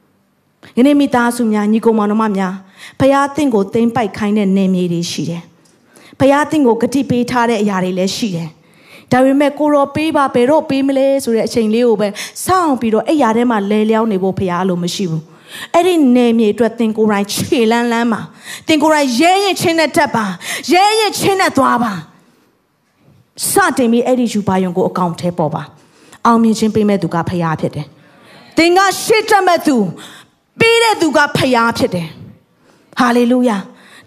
[0.76, 2.54] ။ယနေ့မိသားစုများညီကိုမောင်နှမများ
[3.00, 5.42] ဖယားတင့်ကိုသိမ့်ပိုက်ခိုင်းတဲ့နေမြေတွေရှိတယ်။
[6.20, 8.50] ဖယားသင်ကိုဂတိပေးထားတဲ့အရာတွေလည်းရှိတယ်
[9.12, 12.08] ဒါပေမဲ့ကိုရောပေးပါဘယ်တော့ပေးမလဲဆိုတဲ့အချိန်လေးကိုပဲ
[12.44, 15.22] စောင့်ပြီးတော့အဲ့ရထဲမှာလဲလျောင်းနေဖို့ဖယားလို့မရှိဘူး
[15.74, 18.20] အဲ့ဒီနေမြေအတွက်သင်ကိုယ်တိုင်ခြေလန်းလန်းပါ
[18.68, 20.24] သင်ကိုယ်တိုင်ရဲရင်ချင်းနဲ့တက်ပါ
[20.72, 21.92] ရဲရင်ချင်းနဲ့သွားပါ
[23.50, 25.62] စတင်ပြီးအဲ့ဒီယူပါယုံကိုအကောင့်ထဲပေါ်ပါ
[26.26, 27.86] အောင်မြင်ခြင်းပေးမဲ့သူကဖယားဖြစ်တယ်
[28.56, 29.76] သင်ကရှေ့တက်မဲ့သူ
[30.60, 32.08] ပေးတဲ့သူကဖယားဖြစ်တယ်
[32.98, 33.56] ဟာလေလုယာ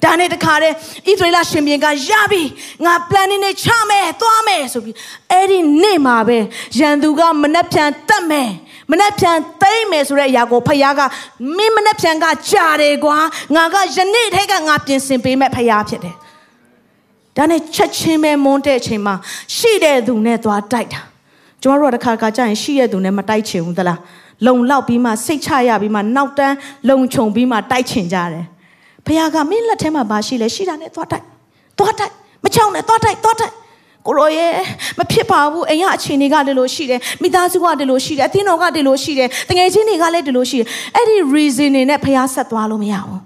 [0.04, 0.76] ဒါနဲ့တခါတည်း
[1.06, 2.44] ဣသရေလရှင်ဘုရင်ကရပြီ
[2.86, 4.96] ငါ planning နဲ့ချမယ်သွားမယ်ဆိုပြီး
[5.32, 6.38] အဲ့ဒီနေ့မှာပဲ
[6.80, 8.50] ရန်သူကမနှက်ဖြန်တတ်မယ်
[8.92, 11.02] မနှက်ဖြန်သိမ့်မယ်ဆိုတဲ့အရာကိုဖခင်က
[11.58, 13.18] မင်းမနှက်ဖြန်ကကြာတယ်ကွာ
[13.56, 16.16] ငါကယနေ့ထဲကငါပြင်ဆင်ပေးမဲ့ဖခင်ဖြစ်တယ်
[17.38, 19.16] ဒါနဲ့ချက်ချင်းပဲမွန်းတဲ့အချိန်မှာ
[19.56, 21.02] ရှိတဲ့သူနဲ့သွားတိုက်တာ
[21.64, 24.00] ကျွန်တော်တို့ကတခါတခါကြာရင်ရှိတဲ့သူနဲ့မတိုက်ချင်ဘူးသလား
[24.46, 26.56] လုံလောက်ပြီးမှစိတ်ချရပြီးမှနောက်တန်း
[26.90, 28.46] လုံခြုံပြီးမှတိုက်ချင်ကြတယ်
[29.08, 31.24] ဖခင်ကမင်းလက်ထဲမှာဘာရှိလဲရှိတာနဲ့သွားတိုက်
[31.78, 33.54] သွားတိုက်မချောင်းနဲ့သွားတိုက်သွားတိုက်
[34.08, 34.52] ကိုရောရဲ့
[35.00, 43.22] မဖြစ်ပါဘူးအိမ်ကအခြေအနေကတည်းလို့ရှိတယ်မိသားစုကတည်းလို့ရှိတယ်အသင်းတော်ကတည်းလို့ရှိတယ်တငယ်ချင်းတွေကလည်းတည်းလို့ရှိတယ်အဲ့ဒီ reason တွေနဲ့ဖခင်ဆက်သွားလို့မရဘူး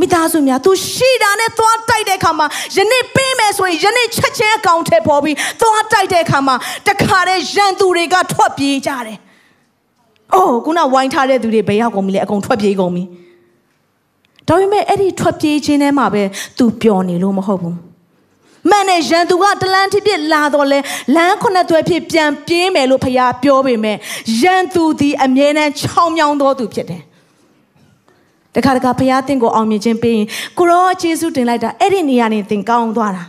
[0.00, 6.56] မိသားစုများ तू ရှိတာနဲ့သွားတိုက်တဲ့အခါမှာယနေ့ပေးမယ်ဆိုရင်ယနေ့ချက်ချင်းအကောင့်ထဲပေါ်ပြီးသွားတိုက်တဲ့အခါမှာ
[6.88, 9.18] တခါတည်းရန်သူတွေကထွက်ပြေးကြတယ်။
[10.34, 13.04] အိုးခုနဝိုင်းထားတဲ့သူတွေဘယ်ရောက်ကုန်ပြီလဲအကုန်ထွက်ပြေးကုန်ပြီ။
[14.50, 16.22] ဒါပေမဲ့အဲ့ဒီထွက်ပြေးခြင်းထဲမှာပဲ
[16.58, 17.76] तू ပျော်နေလို့မဟုတ်ဘူး
[18.70, 20.78] မှန်တယ်ရန်သူကတလန်းတစ်ပြစ်လာတော့လဲ
[21.16, 23.96] လမ်းခုနှစ်သွဲဖြစ်ပြန်ပြေးမယ်လို့ဖခင်ပြောပေမဲ့
[24.40, 27.02] ရန်သူသည်အမြဲတမ်းချောင်းမြောင်းတော်သူဖြစ်တယ်
[28.54, 30.26] တခါတခါဖခင်တင့်ကိုအောင်မြင်ခြင်းပေးရင်
[30.58, 33.24] ကိုရောယေရှုတင်လိုက်တာအဲ့ဒီနေရာနေတင်ကောင်းသွားတာ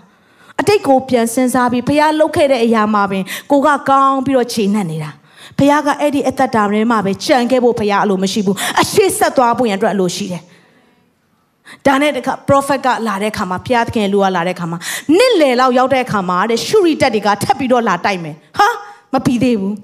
[0.60, 5.12] အတိတ်ကိုပြန်စဉ်းစားပြီးဖခင်လှုပ်ခဲ့တဲ့အရာမှာပင်ကိုကကောင်းပြီးတော့ခြေနှံ့နေတာ
[5.58, 10.44] ဖခင်ကအဲ့ဒီအသက်တာထဲမှာပဲကြံခဲ့ဖို့ဖခင်အလိုမရှိဘူးအရှိဆက်သွားဖို့ရန်အတွက်အလိုရှိတယ်
[11.88, 14.78] ဒါနဲ့တခါ prophet ကလာတဲ့ခါမှာဘုရားသခင်လူကလာတဲ့ခါမှာ
[15.18, 18.68] နှစ်လယ်လောက်ရောက်တဲ့ခါမှာတဲ့ရှုရီတက်တွေကထပ်ပြီးတော့လာတိုက်မယ်ဟာ
[19.14, 19.76] မပြီးသေးဘူး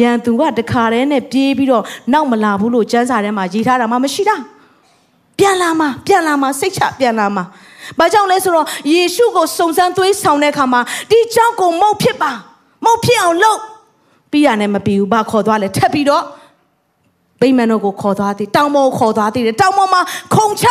[0.00, 4.36] ရန်သူကတခါတည်းနဲ့ပြေးပြီးတော့နောက်မလာဘူးလို့စံစာထဲမှာရေးထားတာမှမရှိတာ
[5.38, 7.44] ပြန်လာမှာပြန်လာမှာစိတ်ချပြန်လာမှာ
[7.98, 12.30] ဘာကြောင့်လဲဆိုတော့ယေရှုကိုစုံစမ်းသွေးဆောင်တဲ့ခါမှာဒီကြောင့်ကိုမုတ်ဖြစ်ပါ
[12.84, 13.60] မုတ်ဖြစ်အောင်လုပ်
[14.30, 16.24] ပြီးရနဲ့မပြီးဘူးဘာခေါ်သွားလဲထပ်ပြီးတော့
[17.40, 20.00] ဗိမာန်တော်ကိုခေါ်သွားသည်တောင်ပေါ်ကိုခေါ်သွားသည်တောင်ပေါ်မှာ
[20.34, 20.66] ခုံချ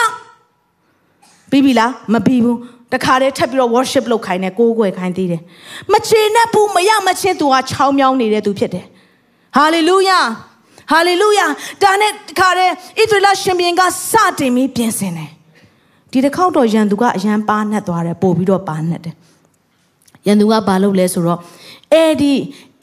[1.51, 2.57] ပြီးပြီလားမပြီးဘူး
[2.93, 5.41] တခါတည်းထပ်ပြီးတော့ worship လုပ်ခိုင်းတယ်ကိုးကွယ်ခိုင်းသေးတယ်
[5.93, 8.85] မချေနဲ့ဘူးမရမချင်းသူကချောင်းမြောင်းနေတဲ့သူဖြစ်တယ်
[9.57, 10.19] ဟာလေလုယာ
[10.91, 11.45] ဟာလေလုယာ
[11.83, 15.31] ဒါနဲ့တခါတည်းဣသရေလရှင်ဘုရင်ကစတင်ပြီးပြင်ဆင်တယ်
[16.11, 19.15] ဒီတစ်ခေါက်တော့ယန်သူကအရန်ပါနှက်သွားတယ်ပို့ပြီးတော့ပါနှက်တယ်
[20.25, 21.39] ယန်သူကဘာလုပ်လဲဆိုတော့
[21.93, 22.33] အဲ့ဒီ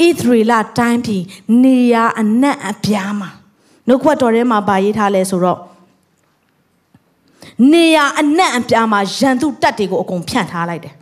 [0.06, 1.22] ဣသရေလတိုင်းပြည်
[1.62, 3.30] နေရာအနက်အပြားမှာ
[3.88, 5.58] နှုတ်ခွက်တော်ထဲမှာဗာရေးထားလဲဆိုတော့
[7.72, 10.94] နေရအနက်အပြားမှာရန်သူတက်တွေကိုအကုန်ဖြန့်ထားလိုက်တယ်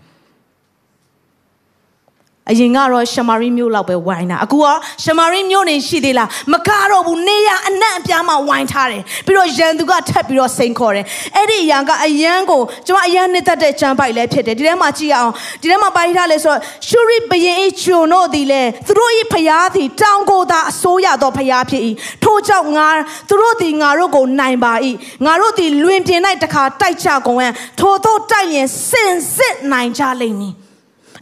[2.50, 4.66] အရင်ကတော့ရှမာရိမြို့လောက်ပဲဝိုင်းတာအခုက
[5.04, 11.04] ရှမာရိမြို့နေရှိသေးလားမကတော့ဘူးနေရအနက်အပြားမှာဝိုင်းထားတယ်ပြီးတော့ရန်သူကထပ်ပြီးတော့စိန်ခေါ်တယ်
[11.36, 21.82] အဲ့ဒီအရန်ကအရန်ကိုကျွန်မအရန်နှစ်သက်တဲ့ကြမ်းပိုက်လည်းဖြစ်တယ်ဒီထဲမှာကြည့်အောင်ဒီထဲမှာပါထားလဲဆိုတော့ရှုရိဘယင်အဂျွန်တို့ဒီလေသူတို့၏ဖျားသည်တောင်ကိုသာအစိုးရသောဖျားဖြစ်၏
[22.24, 22.88] ထို့ကြောင့်ငါ
[23.28, 24.74] သူတို့သည်ငါတို့ကိုနိုင်ပါ၏
[25.24, 30.54] ငါတို့သည်လွင်ပြင်၌တခါတိုက်ကြကုန်ဟန်ထို့သောတိုက်ရင်စင်စစ်နိုင်ကြလိမ့်မည်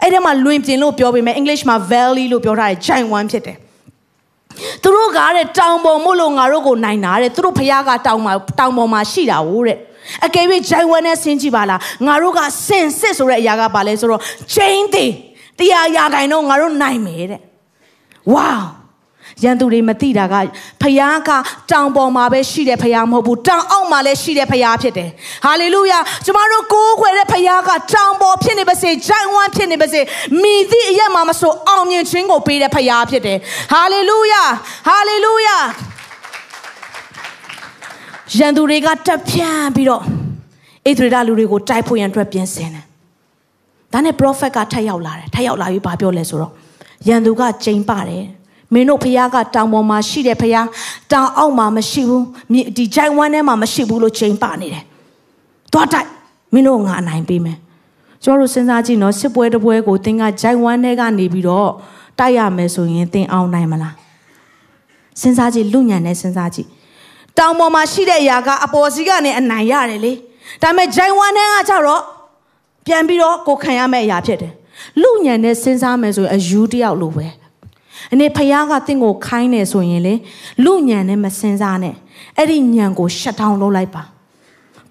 [0.03, 3.57] အဲ့ဒီမှာလွင်ပြင်လို့ပြောပေမဲ့ English မှာ valley လို့ပြောထားတယ် giant one ဖြစ်တယ်
[4.83, 9.79] သူတို့ကတဲ့တောင်ပေါ်မို့လို့ငါတို့ကိုနိုင်တာတဲ့သူတို့ဖះကတောင်မှာတောင်ပေါ်မှာရှိတာဟုတ်တဲ့
[10.27, 14.21] အကယ်၍ဂျိုင်ဝမ်နဲ့ဆင်းကြည့်ပါလားငါတို့ကစင်စစ်ဆိုတဲ့အရာကပါလဲဆိုတော့
[14.55, 15.13] ချိန်သေး
[15.59, 17.41] တရားရာခိုင်တော့ငါတို့နိုင်မယ်တဲ့
[18.33, 18.53] ဝေါ
[19.45, 20.35] ရန်သူတွေမသိတာက
[20.83, 21.31] ဖယားက
[21.71, 25.11] တောင်ပေါ်မှာပဲရှိတဲ့ဖယားမဟုတ်ဘူးတောင်အောက်မှာလည်းရှိတဲ့ဖယားဖြစ်တယ်
[25.45, 30.01] ဟာလေလုယာကျမတို့ကိုးခွေတဲ့ဖယားကတောင်ပေါ်ဖြစ်နေပါစေဂျိုင်းဝမ်ဖြစ်နေပါစေ
[30.43, 33.39] မိသည့်အရက်မှာမဆိုအောင်မြင်ခြင်းကိုပေးတဲ့ဖယားဖြစ်တယ်
[33.73, 34.45] ဟာလေလုယာ
[34.89, 35.57] ဟာလေလုယာ
[38.37, 40.05] ရန်သူတွေကတက်ပြန့်ပြီးတော့ဣ
[40.99, 42.85] သရေလလူတွေကိုတိုက်ဖို့ရန်အတွက်ပြင်ဆင်တယ်
[43.93, 46.53] ဒါနဲ့ prophet ကထပ်ရောက်လာတယ်ထပ်ရောက်လာပြီးဘာပြောလဲဆိုတော့
[47.09, 48.25] ရန်သူကကျိန်ပါတယ်
[48.75, 50.57] မင်းတို့ဖះကတောင်ပေါ်မှာရှိတဲ့ဖះ
[51.13, 52.25] တောင်အောက်မှာမရှိဘူး
[52.77, 54.85] ဒီဂျိုင်ဝမ်ထဲမှာမရှိဘူးလို့ချိန်ပနေတယ်။
[55.73, 56.09] သွားတိုက်
[56.53, 57.59] မင်းတို့ငါအနိုင်ပေးမယ်။
[58.25, 61.71] ကျွန်တော်တို့စဉ်းစားကြည့်နော်စစ်ပွဲတစ်ပွဲကိုသင်ကဂျိုင်ဝမ်ထဲကနေပြီးတော့
[62.19, 63.95] တိုက်ရမယ်ဆိုရင်သင်အောင်နိုင်မလား။
[65.21, 66.69] စဉ်းစားကြည့်လူညံနဲ့စဉ်းစားကြည့်။
[67.39, 70.13] တောင်ပေါ်မှာရှိတဲ့အရာကအပေါ်စီကနေအနိုင်ရတယ်လေ။
[70.63, 72.03] ဒါပေမဲ့ဂျိုင်ဝမ်ထဲကကြတော့
[72.87, 74.53] ပြန်ပြီးတော့ကိုခံရမယ့်အရာဖြစ်တယ်။
[75.03, 77.27] လူညံနဲ့စဉ်းစားမယ်ဆိုရင်အယူတယောက်လိုပဲ။
[78.13, 80.15] အနေဖယားကတင့်ကိုခိုင်းနေဆိုရင်လေ
[80.65, 81.95] လူညံနဲ့မစင်စားနဲ့
[82.39, 84.03] အဲ့ဒီညံကိုရှက်ထောင်လုပ်လိုက်ပါ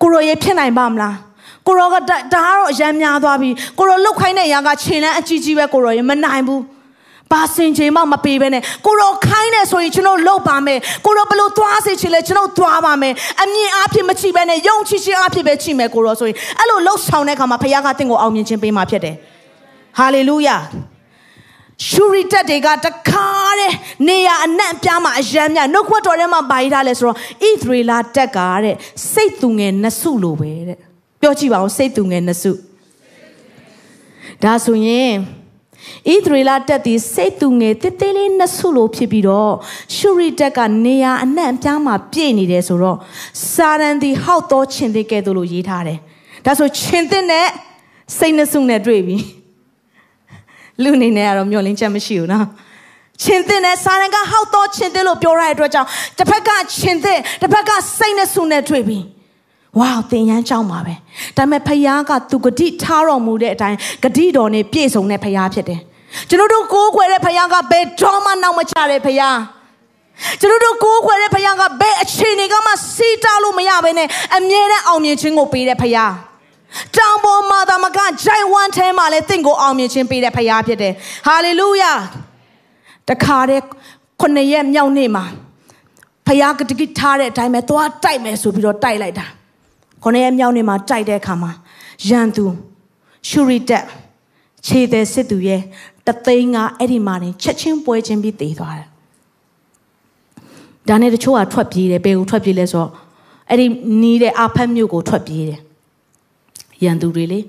[0.01, 1.15] ကိုရောရေဖြစ်နိုင်ပါမလား
[1.67, 6.61] ကိုရောကဒါကတော့အရန်များသွားပြီကိုရောလုတ်ခိုင်းတဲ့အရာကခြေလန်းအကြီးကြီးပဲကိုရောရေမနိုင်ဘူး
[7.31, 19.15] ဘာစင်ချိန်မှမပေးဘဲနဲ့ကိုရောခိုင်းနေဆိုရင်ကျွန်တော်လှုပ်ပါမယ်ကိုရောဘလို့သွားစေချင်လဲကျွန်တော်သွားပါမယ်အမြင်အားဖြင့်မချိဘဲနဲ့ယုံချစ်ခြင်းအားဖြင့်ပဲချိမယ်ကိုရောဆိုရင်အဲ့လိုလှုပ်ဆောင်တဲ့အခါမှာဖခင်ကတင့်ကိုအောင်မြင်ခြင်းပေးမှာဖြစ်တယ်
[19.97, 20.57] ဟာလေလုယာ
[21.87, 23.27] ရှူရီတက်တွေကတခါ
[23.59, 23.73] တဲ့
[24.07, 27.17] နေရအနှံ့ပြားမှာအယမ်းများနှုတ်ခွက်တော်ထဲမှာပါရထားလဲဆိုတော့ဣ
[27.61, 28.75] သရေလတက်ကတဲ့
[29.11, 30.77] စိတ်သူငယ်နှစုလိုပဲတဲ့
[31.21, 32.51] ပြောကြည့်ပါဦးစိတ်သူငယ်နှစု
[34.43, 35.13] ဒါဆိုရင်
[36.13, 39.53] ဣသရေလတက်ဒီစိတ်သူငယ်တိတိလေးနှစုလိုဖြစ်ပြီးတော့
[39.95, 42.97] ရှူရီတက်ကနေရအနှံ့ပြားမှာပြည့်နေတယ်ဆိုတော့
[43.51, 45.99] စာရန်ဒီဟောက်တော်ချင်းတဲ့ကဲ့သို့လို့ရေးထားတယ်
[46.45, 47.47] ဒါဆိုချင်းတဲ့နဲ့
[48.17, 49.17] စိတ်နှစုနဲ့တွေ့ပြီ
[50.83, 52.45] လူအနေနဲ့ကတော့မျောလင်းချက်မရှိဘူးနော်
[53.23, 55.87] ရှင်သင်နဲ့စာရန်ကဟောက်တော့ရှင်သင်လို့ပြောရတဲ့အတွက်ကြောင့်
[56.17, 58.99] တစ်ဖက်ကရှင်သင်တစ်ဖက်ကစိတ်နဲ့ဆုနဲ့တွေ့ပြီ
[59.79, 60.93] ဝါသင်ရမ်းကြောင်းပါပဲ
[61.37, 65.81] ဒါပေမဲ့ဖယားကသူဂတိထားတော်မူတဲ့အတိုင်းဂတိတော်နဲ့ပြည့်စုံတဲ့ဖယားဖြစ်တယ်
[66.29, 69.39] ကျွန်တော်တို့ကိုးခွေတဲ့ဖယားကဘယ်တော့မှနောက်မချတဲ့ဖယား
[70.39, 76.13] ကျွန်တော်တို့ကိုးခွေတဲ့ဖယားကဘယ်အခြေအနေကမှစီးတားလို့မရဘဲနဲ့အမြဲတမ်းအောင်မြင်ခြင်းကိုပေးတဲ့ဖယား
[76.97, 80.93] တောင်ပေါ်မှာသမကဂျိုင်ဝမ်ထဲမှာလည်းတင့်ကိုအောင်မြင်ခြင်းပေးတဲ့ဖရားဖြစ်တယ်
[81.27, 81.93] ဟာလေလုယာ
[83.09, 83.63] တခါတည်း
[84.21, 85.25] ခုနှစ်ရက်မြောက်နေ့မှာ
[86.27, 89.25] ဖရားကတကိထားတဲ့အတိုင်းပဲသွားတိုက်မယ်ဆိုပြီးတော့တိုက်လိုက်တာ
[90.03, 91.51] ခုနှစ်ရက်မြောက်နေ့မှာတိုက်တဲ့အခါမှာ
[92.09, 92.45] ရန်သူ
[93.27, 93.85] ရှူရီတက်
[94.65, 95.61] ခြေသည်စစ်သူရဲ့
[96.07, 98.87] တသိန်းကအဲ့ဒီမှာနေချက်ချင်းပွဲချင်းပြီးတည်သွားတယ်
[100.89, 102.89] ဒါနဲ့တချို့ကထွက်ပြေးတယ်ဘယ်ကိုထွက်ပြေးလဲဆိုတော့
[103.49, 103.65] အဲ့ဒီ
[104.01, 105.59] နီးတဲ့အာဖတ်မြို့ကိုထွက်ပြေးတယ်
[106.83, 107.39] ရန်သူတွေလေ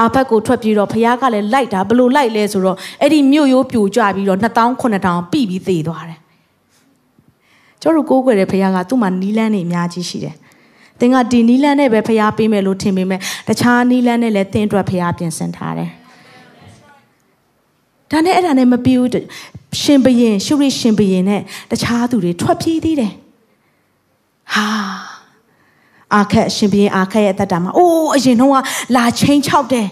[0.00, 4.38] အာဖက်ကိုထွက်ပြီးတော့ဖះကလည်းလိုက်တာဘလို့လိုက်လဲဆိုတော့အဲ့ဒီမြို့ရိုးပြိုကျပြီးတော့
[4.84, 6.18] 2900ပြီပြီးသေသွားတယ်
[7.82, 10.34] ကျတို့ကိုးကွယ်တဲ့ဖះကသူ့မှာနီးလန်းနေအများကြီးရှိတယ်
[11.00, 15.90] သင်ကဒီနီးလန်းနဲ့ပဲဖះပေးမယ်လို့ထင်ပေမဲ့တခြားနီးလန်းနဲ့လည်းသင်အတွက်ဖះပြင်ဆင်ထားတယ်
[18.10, 19.10] ဒါနဲ့အဲ့ဒါနဲ့မပြီးဘူး
[19.82, 23.12] ရှင်ဘရင်ရှုရိရှင်ဘရင်နဲ့တခြားသူတွေထွက်ပြေးသေးတယ်
[24.54, 24.66] ဟာ
[26.16, 28.62] အာခက်ရှင်ဘီရင်အာခက်ရဲ့အသက်တာမှာအိုးအရင်တော့
[28.96, 29.88] လာချင်းချောက်တယ်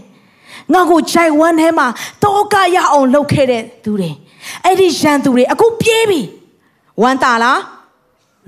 [0.74, 1.86] ငါကိုဂျိုင်ဝမ်ထဲမှာ
[2.22, 4.10] တောကရအောင်လုပ်ခဲ့တဲ့သူတွေ
[4.64, 6.20] အဲ့ဒီရန်သူတွေအခုပြေးပြီ
[7.02, 7.60] ဝမ်းတာလား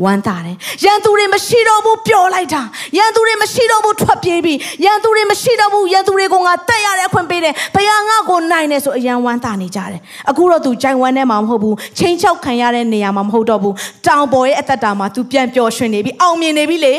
[0.05, 2.63] ဝမ်းတာတယ်ရန်သူတွေမရှိတော့ဘူးပျော်လိုက်တာ
[2.99, 4.55] ရန်သူတွေမရှိတော့ဘူးထွက်ပြေးပြီ
[4.85, 13.75] ရန်သူတွေမရှိတော့ဘူးရန်သူတွေကိုငါတက်ရတဲ့အခွင့်ပေးတယ်ဘုရားငါ့ကိုနိုင်တယ်ဆိုအရန်ဝမ်းတာနေကြတယ်အခုတော့သူဂျိုင်ဝမ်ထဲမှာမဟုတ်ဘူးချင်းချောက်ခံရတဲ့နေရာမှာမဟုတ်တော့ဘူး
[14.07, 16.95] တောင်ပေါ်ရဲ့အသက်တာမှာသူပြန်ပျော်ရွှင်နေပြီအောင်မြင်နေပြီလေ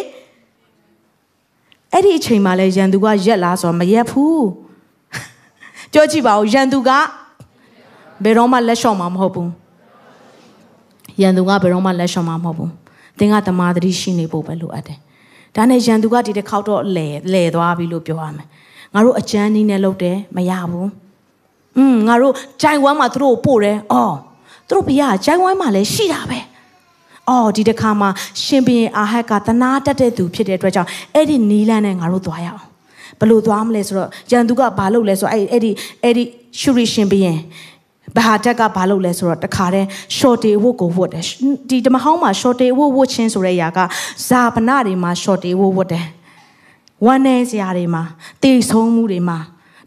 [1.94, 4.46] အဲ့ဒီအချိန်မှာလဲရန်သူကရက်လားဆိုတော့မရက်ဘူး
[5.92, 6.90] ပြောကြည့်ပါဦးရန်သူက
[8.24, 9.50] ဘယ်တော့မှလက်လျှော့မှာမဟုတ်ဘူး
[11.22, 12.72] ရန်သူကဘယ်တော့မှလက်လျှော့မှာမဟုတ်ဘူး
[13.18, 15.00] သင်ကတမာတိရှိနေဖို့ပဲလိုအပ်တယ်
[15.56, 18.48] ဒါနဲ့ရန်သူကဒီတစ်ခေါက်တော့လဲလဲသွားပြီလို့ပြောရမယ်
[18.94, 20.90] ငါတို့အကျန်းနည်းနဲ့လုပ်တယ်မရဘူး
[21.78, 24.16] อืมငါတို့ဂျိုင်ဝမ်မှာသူတို့ပို့တယ်အော်
[24.68, 26.40] သူတို့ဘုရားဂျိုင်ဝမ်မှာလည်းရှိတာပဲ
[27.30, 28.10] အော်ဒီတစ်ခါမှာ
[28.44, 32.64] ရှင်ဘုရင်အာဟက်ကတနာတက်တဲ့သူဖြစ်တဲ့အတွက်ကြောင့်အဲ့ဒီနီလန်းနဲ့ငါတို့သွားရအောင်
[33.20, 35.72] ဘယ်လိုသွားမလဲဆိုတော့ရန်သူကဘာလုပ်လဲဆိုတော့အဲ့အဲ့ဒီ
[36.04, 36.24] အဲ့ဒီ
[36.60, 37.38] ရှူရီရှင်ဘုရင်
[38.18, 41.24] ဘာတက်ကဘာလုပ်လဲဆိုတော့တခါတည်း short ဝတ်ကိုဝတ်တယ်
[41.70, 43.80] ဒီဓမ္မဟောင်းမှာ short ဝတ်ဝတ်ချင်းဆိုတဲ့အရာက
[44.28, 46.06] ဇာပနာတွေမှာ short ဝတ်ဝတ်တယ်
[47.06, 48.04] ဝမ်းနေစရာတွေမှာ
[48.44, 49.38] တေဆုံးမှုတွေမှာ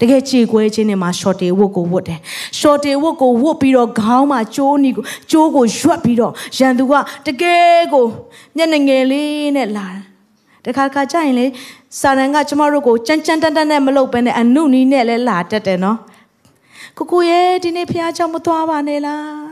[0.01, 2.19] တကယ်ကြေကွဲခြင်းနဲ့မှာ short တေဝတ်ကိုဝတ်တယ်
[2.59, 6.93] short တေဝတ်ကိုဝတ်ပြီးတော့ခေါင်းမှာကျိုးနီကိုကျိုးကိုရွက်ပြီးတော့ရန်သူက
[7.27, 8.05] တကယ်ကို
[8.55, 10.01] မျက်နှငယ်လေးနဲ့လာတယ်
[10.65, 11.45] တခါခါကြရင်လေ
[12.01, 15.97] စာရန်ကကျမတို့ကိုကြမ်းကြမ်းတန်းတန်းနဲ့မလုပ်ဘဲနဲ့အနုနီးနဲ့လဲလာတတ်တယ်နော်
[16.97, 19.51] ကိုကိုရဲ့ဒီနေ့ဖះเจ้าမသွားပါနဲ့လား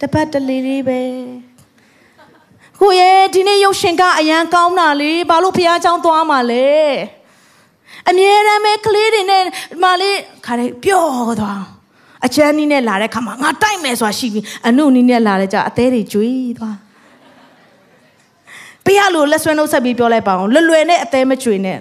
[0.00, 1.00] တ တပတ်တလေလေးပဲ
[2.80, 6.66] ကိုရဲ့ဒီနေ့ရုပ်ရှင်ကအရန်ကောင်းတာလေဘာလို့ဖះเจ้าသွားမှာလဲ
[8.09, 9.43] အမြဲတမ်းပဲကလေးတွေနဲ့
[9.83, 11.63] မလေးခါလေးပျော့သွား
[12.25, 16.77] အချမ်းနီးနဲ့လာတဲ့ခါမှာငါတိုက်မယ်ဆိုတာရှိပြီအနုနီးနဲ့လာတဲ့ကြအသေးတွေကျွေးသွား
[18.85, 21.77] ပြရလို့လက်ဆွဲနှုတ်ဆက်ပြီးပြောလိုက်ပါအောင်လွယ်လွယ်နဲ့အသေးမကျွေးနဲ့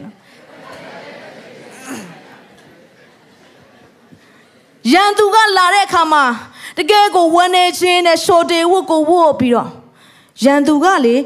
[4.93, 6.25] ရန်သူကလာတဲ့အခါမှာ
[6.79, 9.71] တကယ်ကိုဝန်းနေချင်းနဲ့ရှော်တေဝတ်ကိုဝတ်ပြီးတော့
[10.45, 11.17] ရန်သူကလေ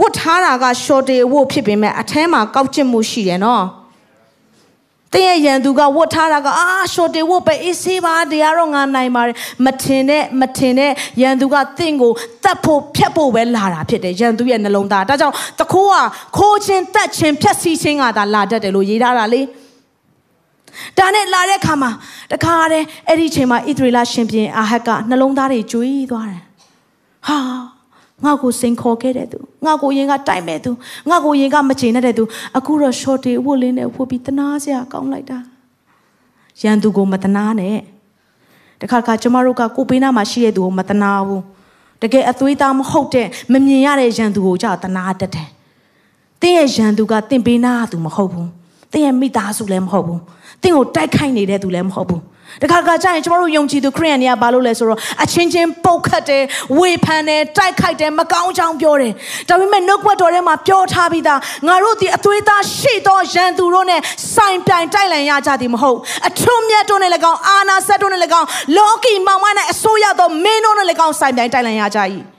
[0.00, 3.64] ဝတ်ထားတာကရှော်တေဝတ်ဖြစ်ပေမဲ့အထဲမှာကောက်ကျစ်မှုရှိတယ်နော်
[5.14, 12.12] တင်းရဲ့ရန်သူကဝတ်ထားတာကအာရှော်တေဝတ်ပဲအေးဆေးပါတရားတော့ငါနိုင်ပါတယ်မထင်နဲ့မထင်နဲ့ရန်သူကတင့်ကို
[12.44, 15.94] တတ်ဖို့ဖြတ်ဖို့ပဲလာတာဖြစ်တယ်ရန်သူရဲ့နှလုံးသားဒါကြောင့်တခိုးက
[16.36, 19.42] ခိုးခြင်းတတ်ခြင်းဖြတ်စီခြင်းကသာလာတတ်တယ်လို့ရေးထားတာလေ
[20.98, 21.90] ဒါနဲ့လာတဲ့ခါမှာ
[22.32, 26.42] တခါတည်းအဲ့ဒီချိန်မှာဣသရေလရှင်ပြန်အာဟက်ကနှလုံးသားတွေကျွေးသွားတယ်
[27.28, 27.73] ဟာ
[28.24, 30.70] ငါ့ကိုစိန်ခေါ်ခဲ့တဲ့သူငါ့ကိုရင်ကတိုက်မဲ့သူ
[31.10, 32.24] ငါ့ကိုရင်ကမချေနဲ့တဲ့သူ
[32.56, 35.38] အခုတော့ short တွေဝတ်လင်းနဲ့ဝတ်ပြီးတနာစရာကောင်းလိုက်တာ
[36.62, 37.78] ရန်သူကိုမတနာနဲ့
[38.80, 41.42] တခါတခါကျမတို့ကကိုပေးနာမှာရှိတဲ့သူကိုမတနာဘူး
[42.02, 45.48] တကယ်အသွေးသားမဟုတ်တဲ့မမြင်ရတဲ့ရန်သူကိုကြောက်တနာတတ်တယ်
[46.40, 48.48] တင်းရဲ့ရန်သူကတင့်ပေးနာသူမဟုတ်ဘူး
[48.94, 50.20] တင်းရဲ့မိသားစုလည်းမဟုတ်ဘူး
[50.62, 52.22] တင့်ကိုတိုက်ခိုက်နေတဲ့သူလည်းမဟုတ်ဘူး
[52.62, 56.42] တခါတခါကျရင်ကျမတို့ယုံကြည်သူခရိယန်တွေကဘာလို့လဲဆိုတော့အချင်းချင်းပုတ်ခတ်တယ်
[56.78, 59.12] ဝေဖန်တယ်တိုက်ခိုက်တယ်မကောင်းကြောင်ပြောတယ်
[59.48, 64.00] ဒါပေမဲ့နှုတ်ဘတ်တော်ထဲမှာပြောထားပြီးသားငါတို့ဒီအသွေးသားရှိသောရန်သူတို့နဲ့
[64.34, 72.00] ဆိုင်ပြိုင်တိုက်လန်ရကြသည်မဟုတ်အထွတ်မြတ်တို့နဲ့လည်းကောင်းအာနာဆက်တို့နဲ့လည်းကောင်းလောကီမောင်မနဲ့အစိုးရသောမင်းတို့နဲ့လည်းကောင်းဆိုင်ပြိုင်တိုက်လန်ရကြ၏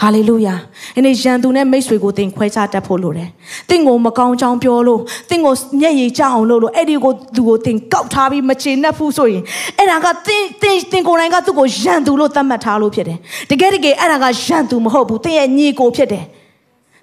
[0.00, 0.54] ဟာလေလုယာ
[0.94, 3.28] ဒီနေ့ရန်သူနဲ့မိတ်ဆွေကိုသင်ခွဲခြားတတ်ဖို့လိုတယ်
[3.68, 9.42] သင်ကိုမကောင်းချောင်းပြောလို့သင်ကိုမျက်ရည်ကျအောင်လို့လို့အဲ့ဒီကိုသူကိုသင်ကောက်ထားပြီးမချေနှက်ဘူးဆိုရင်
[9.78, 13.18] အဲ့ဒါကသင်သင်သင်ကိုယ်တိုင်ကသူ့ကိုရန်သူလို့သတ်မှတ်ထားလို့ဖြစ်တယ်
[13.50, 16.24] တကယ်တကယ်အဲ့ဒါကရန်သူမဟုတ်ဘူးသင်ရဲ့ညီကိုဖြစ်တယ်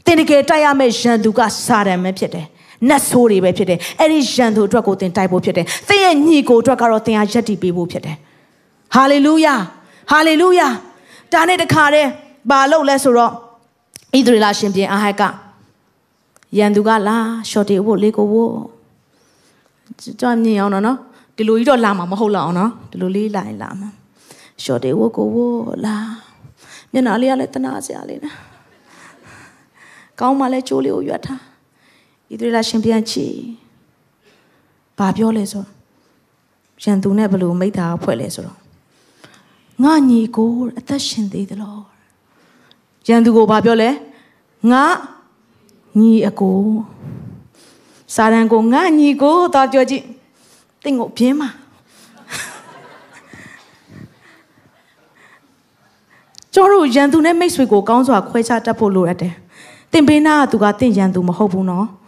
[0.06, 2.46] သင်တကယ်တိုက်ရမယ့်ရန်သူကစာတန်ပဲဖြစ်တယ်
[2.90, 8.18] နတ်ဆိုးတွေပဲဖြစ်တယ်အဲ့ဒီရန်သူအတွက်ကိုသင်တိုက်ဖို့ဖြစ်တယ်သင်ရဲ့ညီကိုအတွက်ကတော့သင်ဟာယက်တည်ပေးဖို့ဖြစ်တယ်
[8.96, 9.56] ဟာလေလုယာ
[10.12, 10.68] ဟာလေလုယာ
[11.34, 12.10] ဒါနဲ့တခါတည်း
[12.50, 13.34] ဘာလို့လဲဆိုတော့ဣ
[14.26, 15.24] သရေလရှင်ပြန်အာဟက်က
[16.58, 17.18] ရန်သူကလာ
[17.50, 18.54] ရှော့တီဝတ်လေးကိုဝတ်
[20.20, 20.98] ကြွမြင်အောင်နော်
[21.36, 23.90] ဒီလိုကြီးတော့လာမှာမဟုတ်လောက်အောင်နော်ဒီလိုလေးလာရင်လာမှာ
[24.64, 25.96] ရှော့တီဝတ်ကိုဝတ်လာ
[26.92, 28.34] မျက်နှာလေးကလည်းတနာစရာလေးနဲ့
[30.20, 31.42] ကောင်းမှလည်းကြိုးလေးကိုရွက်ထား
[32.30, 33.26] ဣသရေလရှင်ပြန်ချီ
[34.98, 35.64] ဘာပြောလဲဆို
[36.84, 38.58] ရန်သူနဲ့ဘလို့မိသားဖွဲ့လဲဆိုတော့
[39.84, 41.97] ငါညီကိုအသက်ရှင်သေးတယ်လို့
[43.08, 43.90] ရန်သူကိုဘာပြောလဲ
[44.72, 44.84] ငါ
[46.00, 46.58] ညီအကို
[48.16, 50.04] စာရန်ကိုငါညီကိုတော့ပြောကြည့်
[50.84, 51.50] တင့်ကိုပြင်းမှာ
[56.54, 59.34] ကျတို့ရန်သူနဲ့မိတ်ဆွေကိုကောင်းစွာခွဲခြားတတ်ဖို့လိုရတယ်။
[59.92, 61.88] တင်ပေးနာကသူကတင့်ရန်သူမဟုတ်ဘူးနော်။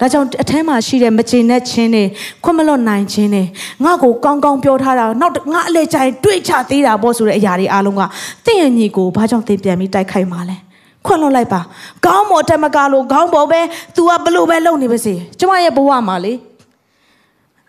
[0.00, 2.04] ဒါကြောင့်အထဲမှာရှိတဲ့မကျေနပ်ခြင်းတွေ
[2.44, 3.42] ခွင့်မလွတ်နိုင်ခြင်းတွေ
[3.84, 8.02] ငါ့ကိုကောင်းကောင်းပြောထားတာနောက်ငါအလေကြိုင်တွေးချသေးတာပေါ့ဆိုတဲ့အရာတွေအားလုံးက
[8.46, 10.56] တင့်ရဲ့ညီကိုဘာကြောင့်တင်ပြန်ပြီးတိုက်ခိုက်မှာလဲ။
[11.06, 11.60] ခွင့်လွတ်လိုက်ပါ။
[12.04, 13.60] ခေါင်းပေါ်တက်မကလို့ခေါင်းပေါ်ပဲ
[13.94, 16.32] तू ကဘလို့ပဲလုပ်နေပါစေ။ကျမရဲ့ဘဝမှာလေ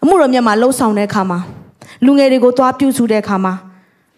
[0.04, 1.40] အမှုတော်မြတ်မှာလှုပ်ဆောင်တဲ့အခါမှာ
[2.06, 3.54] လူငယ်တွေကိုသွားပြုစုတဲ့အခါမှာ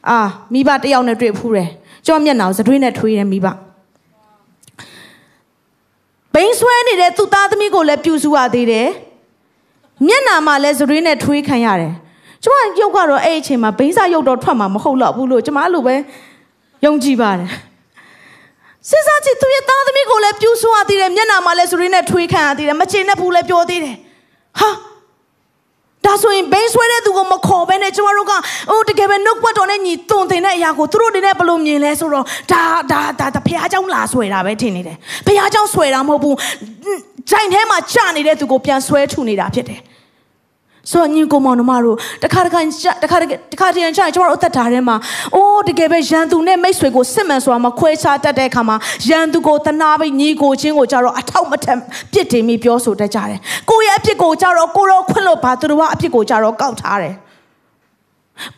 [0.10, 0.20] အာ
[0.54, 1.70] မိဘတယောက်နဲ့တွေ့ဖူးတယ်။
[2.06, 3.48] ကျမမျက်နှာကိုစတွေးနဲ့ထွေးတယ်မိဘ။
[6.34, 8.88] ဘိန်းဆွဲနေတဲ့သူ့သားသမီးကိုလည်းပြူစုရသေးတယ်
[10.08, 11.94] မျက်နာမှာလည်းဇရွေးနဲ့ထွေးခံရတယ်
[12.44, 15.96] ကျမရုပ်ကတော့အဲ့အချိန်မှာဘိန်းစာရုပ်တော့ထွက်မှာမဟုတ်တော့ဘူးလို့ကျမအဲ့လိုပဲ
[16.86, 17.50] ယုံကြည်ပါတယ်
[18.90, 23.96] စဉ်းစားကြည့်သူရဲ့သားသမီးကိုလည်းပြူစုရသေးတယ်မျက်နာမှာလည်းဇရွေးနဲ့ထွေးခံရသေးတယ်မချေနဲ့ဘူးလည်းပြောသေးတယ်
[24.60, 24.70] ဟာ
[26.07, 28.33] ဒါဆိုရင်ဘိန်းဆွဲတဲ့သူကိုမခေါ်ဘဲနဲ့ကျမတို့က
[28.71, 36.37] အိုးတကယ်ပဲနှုတ်ပွက်တော်နဲ့ညီတုံတင်တဲ့အရာကိုသူတို့တွေနဲ့ဘယ်လိုမြင်လဲဆိုတော့ဒါဒါဒါဒါဖះเจ้าလာဆွဲတာပဲထင်နေတယ်ဖះเจ้าဆွဲတာမဟုတ်ဘူး
[37.31, 39.81] ဂျိုင်ထဲမှာကြာနေတဲ့သူကိုပြန်ဆွဲထုနေတာဖြစ်တယ်
[40.92, 42.60] ဆိုတော့ညီကိုမောင်နှမတို့တခါတခါ
[43.04, 43.18] တခါ
[43.54, 44.96] တခါတည်းကျရင်ကျမတို့အသက်တာထဲမှာ
[45.36, 48.76] အိုးတကယ်ပဲရန်သူနဲ့မိတ်ဆွေကိုစစ်မှန်စွာမခွဲခြားတတ်တဲ့အခါမှာ
[49.08, 51.78] ရန်သူကိုတနာပြီးညီကိုချင်းကိုကြတော့အထောက်မထက်
[52.12, 57.16] ပြစ်တင်ပြီးပြောဆိုတတ်ကြတယ်ကိုယ့်ရဲ့အပြစ်ကိုကြတော့ကိုရောခွင့်လို့ပါသူတို့ကအပြစ်ကိုကြတော့ကောက်ထားတယ်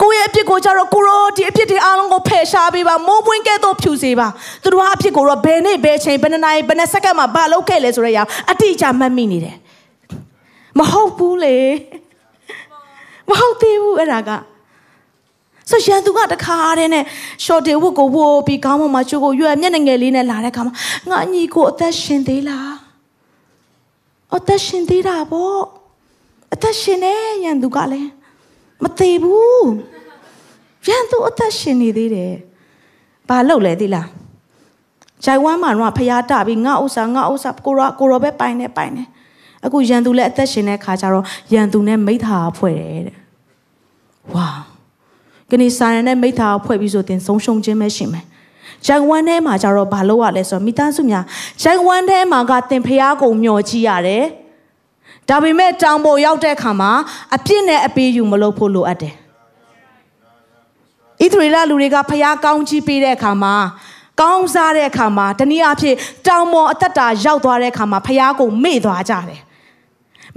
[0.02, 4.28] ကိုယ့်ရဲ့အပြစ်ကိုကြတော့ကိုရောဒီအပြစ်တွေအားလုံးကိုဖယ်ရှားပေးပါမိုးပွင့်ကဲ့သို့ဖြူစေပါ
[4.64, 9.56] သူတို့ကအပြစ်ကိုတော့ဘယ်နေ့ဘယ်ချိန်ဘယ်နှစ်နာရီဘယ်နှစ်စက္ကန့်မှာဘာလုပ်ခဲ့လဲဆိုတဲ့အရာအတိအကျမှတ်မိနေတယ်
[10.80, 11.58] မဟုတ်ဘူးလေ
[13.30, 14.32] မဟုတ်သေးဘူးအဲ့ဒါက
[15.70, 17.04] ဆိုရန်သူကတခါတည်းနဲ့
[17.46, 20.74] short တွေဝတ်ကိုဝတ်ပြီးခေါင်းပေါ်မှာချိုးကိုရွက်မျက်နှာငယ်လေးနဲ့လာတဲ့ခါမှာ
[21.10, 22.76] ငါညီကိုအသက်ရှင်သေးလား
[24.36, 25.62] အသက်ရှင်သေးတာပေါ့
[26.54, 28.10] အသက်ရှင်နေရန်သူကလည်း
[28.84, 29.70] မသေးဘူး
[30.88, 32.34] ရန်သူအသက်ရှင်နေသေးတယ်
[33.30, 34.08] ဘာလုပ်လဲသိလား
[35.24, 39.04] ဂျိုင်ဝမ်မှာတော့ဖျားတပြီးငါဥစ္စာငါဥစ္စာကိုရောကိုရောပဲပိုင်နေပိုင်နေ
[39.66, 43.18] အခုရန်သူလည်းအသက်ရှင်တဲ့ခါကျတော့ရန်သူနဲ့မိသားဖွဲ့တယ်တဲ့
[44.34, 44.48] ဝါ
[45.50, 48.26] ကနေစာရန်နဲ့မိသားဖွဲ့ပြီးဆိုတင်ဆုံးရှုံးခြင်းပဲရှိမယ်
[48.86, 51.24] ဂျိုင်ဝမ်ထဲမှာကျတော့ဘာလုပ်ရလဲဆိုတော့မိသားစုများ
[51.62, 54.26] ဂျိုင်ဝမ်ထဲမှာကတင်ဖျားကုန်မျောကြည့်ရတယ်
[55.30, 56.92] ဒါပေမဲ့တောင်ပေါ်ရောက်တဲ့အခါမှာ
[57.36, 59.16] အပြစ်နဲ့အပေးယူမလုပ်ဖို့လိုအပ်တယ်
[61.22, 63.56] ဣသရေလလူတွေကဖျားကောင်းကြီးပေးတဲ့အခါမှာ
[64.22, 65.96] ကောင်းစားတဲ့အခါမှာတနည်းအားဖြင့်
[66.28, 69.42] တောင်ပေါ်အသက်တာရောက်သွားတဲ့အခါမှာဖျားကိုမေ့သွားကြတယ်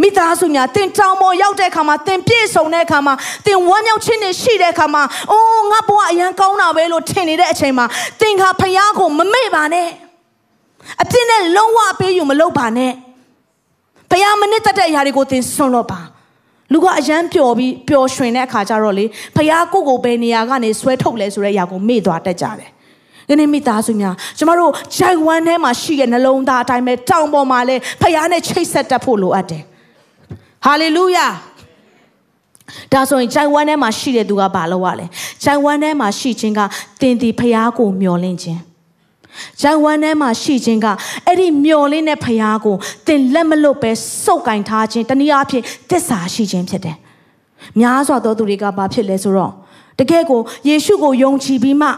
[0.03, 3.15] မိသားစုများတင်တောင်ပေါ်ရောက်တဲ့အခါမှာတင်ပြည့်စုံတဲ့အခါမှာ
[3.47, 7.87] တင်ဝမ်းမြောက်ခြင်းနဲ့ရှိတဲ့အခါမှာအိုးငါဘဝအရန်ကောင်းတာပဲလို့ထင်နေတဲ့အချိန်မှာ
[8.21, 9.89] တင်ခါဖျားကိုမမေ့ပါနဲ့
[11.03, 12.93] အပြစ်နဲ့လုံးဝပေးယူမလုပ်ပါနဲ့
[14.11, 16.01] ဖျားမနစ်သက်တဲ့အရာတွေကိုတင်စွန့်လို့ပါ
[16.73, 19.05] လူကအရန်ပျော်ပြီးပျော်ရွှင်တဲ့အခါကျတော့လေ
[19.37, 22.71] ဖះကိုကိုပဲနေရာကနေဆွဲထုတ်လဲဆိုတဲ့အရာကိုမေ့သွားတတ်ကြတယ်။
[23.29, 29.65] ဒီနေ့မိသားစုများကျမတို့ဂျိုင်ဝမ်ထဲမှာရှိတဲ့နှလုံးသားအတိုင်းပဲတောင်ပေါ်မှာလဲဖះနဲ့ချိတ်ဆက်တတ်ဖို့လိုအပ်တယ်။
[30.65, 31.27] ဟာလေလုယာ။
[32.93, 35.07] ဒါဆိုရင်ဂျိုင်ဝမ်ထဲမှာရှိတဲ့သူကဘာလုပ်ရလဲ။
[35.45, 36.61] ဂျိုင်ဝမ်ထဲမှာရှိခြင်းက
[37.01, 38.61] တင်ဒီဖះကိုမျောလင့်ခြင်း။
[39.61, 40.87] ဂျိုင်ဝမ်ထဲမှာရှိခြင်းက
[41.27, 43.93] အဲ့ဒီမျော်လင့်တဲ့ဖရားကိုတင်လက်မလွတ်ပဲ
[44.25, 46.97] စုပ်ကင်ထားခြင်းတနည်းအားဖြင့်တစ္ဆာရှိခြင်းဖြစ်တယ်။
[47.81, 49.53] များစွာသောသူတွေကဘာဖြစ်လဲဆိုတော့
[49.99, 51.89] တကယ်ကိုယေရှုကိုယုံကြည်ပြီးမှ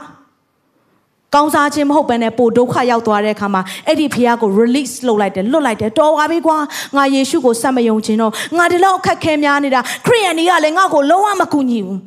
[1.34, 6.56] ကောင်းစားခြင်းမဟုတ်ဘဲနဲ့ပိုဒုက္ခရောက်သွားတဲ့အခါမှာအဲ့ဒီဖះကို release လုပ်လိုက်တယ်လွတ်လိုက်တယ်တော်ပါပြီကွာ
[6.96, 11.98] ငါယေရှုကိုစက်မယုံခြင်းတော့ငါဒီလောက်အခက်ခဲများနေတာခရိယန်တွေကလည်းငါ့ကိုလုံးဝမကူညီဘူး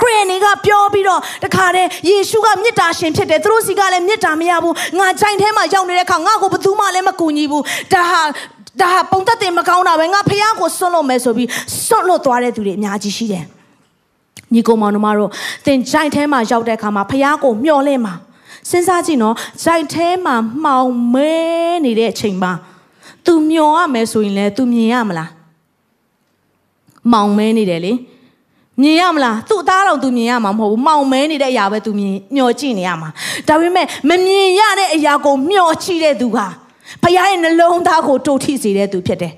[0.00, 8.22] ခရိယန်တွေကပြောပြီးတော့တခါတည်းယေရှုကမေတ္တာရှင်ဖြစ်တယ်သူတို့စီကလည်းမေတ္တာမရဘူးငါကြိုင်ထဲမှာရောက်နေတဲ့အခါငါ့ကိုဘယ်သူမှလည်းမကူညီဘူးဒါဟာ
[8.80, 11.48] ဒါဟာပုံသက်တယ်မကောင်းတာပဲငါဖះကိုစွန့်လို့မယ်ဆိုပြီး
[11.86, 13.44] စွန့်လို့သွားတဲ့သူတွေအများကြီးရှိတယ်
[14.52, 15.30] ညီကောင်မောင်တို့တို့
[15.66, 18.14] သင်ကြိုင်ထဲမှာရောက်တဲ့အခါမှာဖះကိုမျှော်လင့်ပါ
[18.70, 21.32] စဉ်းစားကြည့်နော်ဂျိုက်ထဲမှာမှောင်မဲ
[21.84, 22.52] နေတဲ့အချိန်မှာ
[23.26, 25.30] သူမျောရမယ်ဆိုရင်လည်းသူမြင်ရမလား
[27.12, 27.92] မှောင်မဲနေတယ်လေ
[28.80, 33.08] မြင်ရမလားသူ့အသားတော်သူမြင်ရမှာမဟုတ်ဘူးမှောင်မဲနေတဲ့အရာပဲသူမြင်မျောကြည့်နေရမှာ
[33.48, 36.46] ဒါပေမဲ့မမြင်ရတဲ့အရာကိုမျောကြည့်တဲ့သူဟာ
[37.02, 39.32] ဖခင်ရဲ့နှလုံးသားကိုတိုးထိစေတဲ့သူဖြစ်တယ်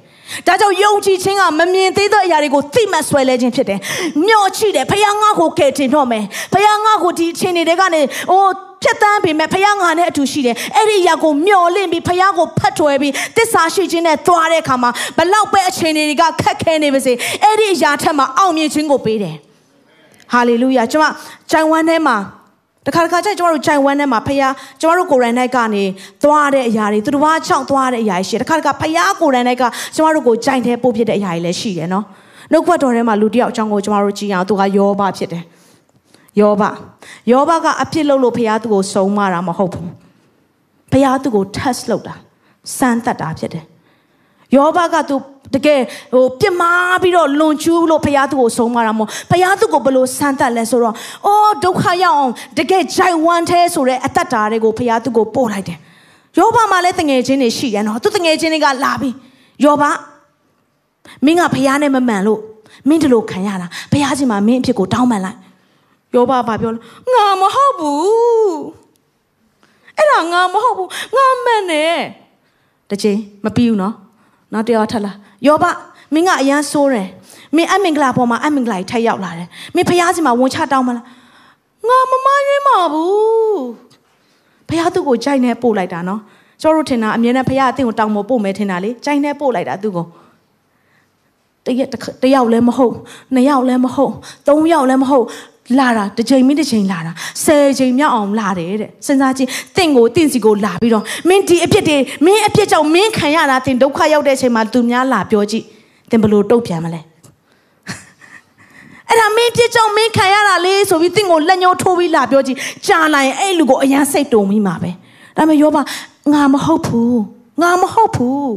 [0.46, 3.78] ဒါကြောင့်ယုံကြည်ခြင်းကမမြင်သေးသောအရာတွေကိုသိမှဆွဲလဲခြင်းဖြစ်တယ်။
[4.26, 8.52] မျှော်ချတယ်ဖခင်ငါ့ကိုကယ်တင်တော့မယ်။ဖခင်ငါ့ကိုဒီအချိန်တွေကနေအိုး
[8.84, 17.12] ဖြတ်တန်းပေမဲ့ဖခင်ငါနဲ့အတူရှိတယ်။အဲ့ဒီအရာကိုမျှော်လင့်ပြီးဖခင်ကိုဖတ်ထွယ်ပြီးတစ္ဆာရှိခြင်းနဲ့သွားတဲ့အခါမှာဘလောက်ပဲအချိန်တွေကခက်ခဲနေပါစေ။
[17.44, 19.36] အဲ့ဒီအရာထက်မှာအောင်မြင်ခြင်းကိုပေးတယ်။
[20.32, 21.12] ဟာလေလုယာကျွန်မ
[21.50, 22.16] ဂျိုင်ဝမ်ထဲမှာ
[22.86, 25.84] တခါတခါကျကျမတို့ဂျိုင်ဝမ်ထဲမှာဖခင်ကျမတို့ကိုယ်တိုင်၌ကနေ
[26.24, 29.62] သွားတဲ့အရာတွေသူတစ်ပါးချောင်းသွားတဲ့အရာတွေရှိတယ်တခါတခါဖခင်ကိုယ်တိုင်၌က
[29.96, 32.04] ကျမတို့ကိုဂျိုင်ထဲပို့ဖြစ်တဲ့အရာတွေလည်းရှိတယ်နော်
[32.52, 35.42] နှုတ်ခွက်တော်ထဲမှာလူတစ်ယောက်အကြောင်းကိုကျမတို့ကြည့်အောင်သူကယောဘဖြစ်တယ်
[36.40, 36.62] ယောဘ
[37.30, 39.90] ယောဘကအပြစ်လုပ်လို့ဖခင်သူ့ကိုစုံမတာမဟုတ်ဘူး
[40.92, 42.14] ဖခင်သူ့ကို test လုပ်တာ
[42.76, 43.64] စမ်းသပ်တာဖြစ်တယ်
[44.56, 45.16] ယောဘကသူ
[45.54, 45.80] တကယ်
[46.12, 50.94] ဟိုပြစ်မှားပြီးတော့လွန်ကျူးလို့ဖခင်သူ့ကိုဆုံးမတာမို့ဖခင်သူ့ကိုဘလို့ဆန်းတက်လဲဆိုတော့
[51.26, 55.78] အိုးဒုက္ခရောက်အောင်တကယ်ဂျိုင်ဝမ်သေးဆိုတဲ့အသက်တာတွေကိုဖခင်သူ့ကိုပို့လိုက်တယ်
[56.38, 59.14] ယောဘမှာလည်းတငယ်ချင်းတွေရှိတယ်နော်သူတငယ်ချင်းတွေကလာပြီး
[59.64, 59.82] ယောဘ
[61.24, 62.40] မင်းကဖခင်နဲ့မမှန်လို့
[62.88, 65.38] မင်းဒီလိုခံရတာဖခင်စီမှာမင်းအဖြစ်ကိုတောင်းပန်လိုက်
[66.14, 68.04] ယောဘကပြောလို့ငါမဟုတ်ဘူး
[69.96, 71.98] အဲ့ဒါငါမဟုတ်ဘူးငါမှန်တယ်
[72.90, 73.94] တချင်းမပြီးဘူးနော်
[74.52, 75.12] နောက်တစ်ယောက်ထပ်လာ
[75.46, 75.64] ယောဘ
[76.14, 77.08] မင်းကအရန်ဆိုးတယ်
[77.56, 81.04] မင်းအမင်္ဂလာပေါ်မှာအမင်္ဂလာထက်ရောက်လာတယ်မင်းဖះစီမှာဝန်ချတောင်းမလား
[81.88, 83.62] ငါမမရွေးမှာဘူး
[84.68, 86.20] ဖះသူ့ကိုကြိုက်နေပို့လိုက်တာနော်
[86.62, 90.06] ကျတို့ထင်တာအမြဲတမ်းဖះအသင်ကိုတောင်းမပို့မယ်ထင်တာလေကြိုက်နေပို့လိုက်တာသူ့ကို
[91.66, 91.88] တရက်
[92.22, 92.94] တယောက်လည်းမဟုတ်
[93.34, 94.12] နှစ်ယောက်လည်းမဟုတ်
[94.48, 95.26] သုံးယောက်လည်းမဟုတ်
[95.78, 97.12] လာတာတစ်ချိန်မင်းတစ်ချိန်လာတာ
[97.44, 101.96] ဆယ်ချိန်မြောက်အောင်လာတယ်တဲ့စဉ်းစားကြည့်တင့်ကိုတင့်စီကိုလာပြီးတော့မင်းဒီအဖြစ်တွေ
[102.26, 105.64] မင်းအဖြစ်ကြောင့်မင်းခံရတာတင်ဒုက္ခရောက်တဲ့အချိန်မှာသူများလာပြောကြည့်
[106.10, 107.00] တင်ဘလို့တုတ်ပြန်မလဲ
[109.08, 114.90] အဲ့ဒါမင်းဖြစ်ကြောင့်မင်းခံရတာလေဆိုပြီးတင့်ကိုလက်ညှိုးထိုးပြီးလာပြောကြည့်ကြာလာရင်အဲ့လူကိုအရန်စိတ်တုံမိမှာပဲ
[115.36, 115.78] ဒါပေမဲ့ယောဘ
[116.32, 117.20] ငါမဟုတ်ဘူး
[117.62, 118.54] ငါမဟုတ်ဘူး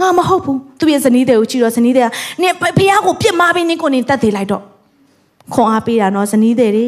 [0.00, 2.08] ငါမဟုတ်ဘူးသူရဲ့ဇနီးတဲ့ကိုကြည့်တော့ဇနီးတဲ့က
[2.42, 4.62] နင်ဖះကိုပြစ်မှားပြီးနင်ကိုနင်တတ်သေးလိုက်တော့
[5.53, 6.87] ခွန်အားပေးတာနော်ဇနီးတဲ့တွေ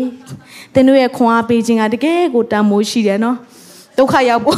[0.73, 3.37] သင်တို့ရဲ့ခွန်အားပေးခြင်းကတကယ်ကိုတန်မိုးရှိတယ်နော်
[3.97, 4.57] ဒုက္ခရောက်ဖို့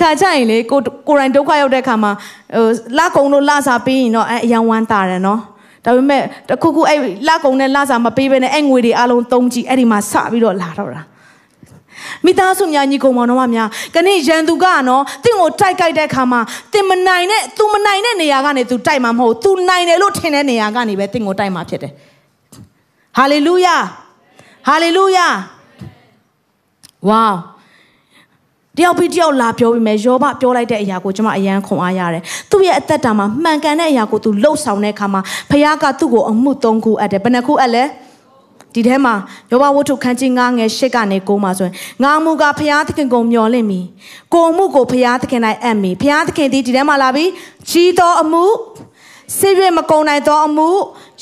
[0.00, 2.12] ခါကြရင်လေကိုကိုရိုင်းဒုက္ခရောက်တဲ့ခါမှာ
[2.56, 5.40] ဟိုလကုံလို့လစာပေးရင်တော့အဲအယံဝမ်းတာတယ်နော်
[5.84, 6.98] ဒါပေမဲ့တခုခုအဲ့
[7.28, 11.02] လကုံနဲ့လစာမပေးဘဲနဲ့အဲ့ငွေတွေအလုံးသုံးကြည့်အဲ့ဒီမှာစပြီးတော့လာတော့တာ
[12.24, 16.40] မိသားစုများညီကောင်မောင်တို့များကနေ့ရန်သူကနော်တင့်ကိုတိုက်ကြိုက်တဲ့ခါမှာ
[16.72, 21.92] တင်မနိုင်တဲ့ तू မနိုင်တဲ့နေရာကနေ तू တိုက်မှာမဟုတ် तू နိုင်တယ်လို့ထင်တဲ့နေရာကနေပဲတင့်ကိုတိုက်မှာဖြစ်တယ်
[23.17, 23.75] ဟဟာလေလုယာ
[24.67, 25.27] ဟာလေလုယာ
[27.09, 27.29] ဝေါ
[28.77, 37.83] တယောက်ပြီးတယောက်လာပြောပြီးမယ်ယောဘပြောလိုက်တဲ့အရာကိုကျွန်မအယံခွန်အားရတယ်သူ့ရဲ့အသက်တာမှာမှန်ကန်တဲ့အရာကိုသူလှုပ်ဆောင်တဲ့အခါမှာဖခင်ကသူ့ကိုအမှု၃ခုအပ်တယ်ဘယ်နှခုအပ်လဲ
[38.73, 39.13] ဒီထဲမှာ
[39.51, 43.79] ယောဘဝတ္ထုခန်းကြီး9ငယ်8ကနေ9မှာဆိုရင်ငါမူကဖျားသခင်ကိုမျော်လင့်မီ
[44.33, 47.29] ကိုမှုကိုဖျားသခင်၌အပ်မီဖျားသခင်ဒီဒီထဲမှာလာပြီး
[47.69, 48.43] ကြီးသောအမှု
[49.38, 50.68] စိတ်ရမကုံနိုင်သောအမှု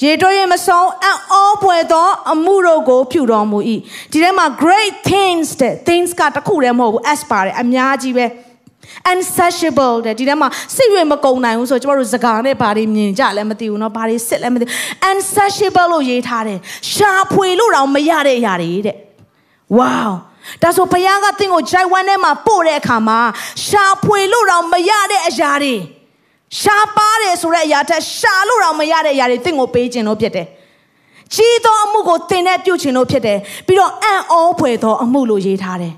[0.03, 3.59] ရေတွရမဆုံးအံ့ဩပွေသောအမှုတို့ကိုပြုတော်မူ၏
[4.13, 8.27] ဒီထဲမှာ great things တဲ့ things ကတခုတည်းမဟုတ်ဘူး s ပါတယ်အများကြီးပဲ
[9.13, 14.65] unsatiable တဲ့ဒီထဲမှာစိတ်ရမကုံနိုင်ဘူးဆိုတော့ကျမတို့စကားနဲ့ဘာတွေမြင်ကြလဲမသိဘူးเนาะဘာတွေစစ်လဲမသိ
[15.11, 16.59] unsatiable လို့ရေးထားတယ်
[16.93, 18.97] ရှာဖွေလို့တော့မရတဲ့အရာတွေတဲ့
[19.79, 20.11] wow
[20.63, 23.21] ဒါဆိုဘုရားကသင်ကိုဂျိုင်ဝမ်ထဲမှာပို့တဲ့အခါမှာ
[23.67, 25.75] ရှာဖွေလို့တော့မရတဲ့အရာတွေ
[26.58, 30.48] ရှာပါတယ်ဆိုတဲ့အရာထက်ရှာလို့တော့မရတဲ့အရာတွေသင်ကိုပေးခြင်းလို့ဖြစ်တယ်
[31.34, 35.96] ကြီးသောအမှုကိုသင်နဲ့ပြုခြင်းလို့ဖြစ်တယ်ပြီးတော့အံ့ဩဖွယ်သောအမှုလို့ရေးထားတယ်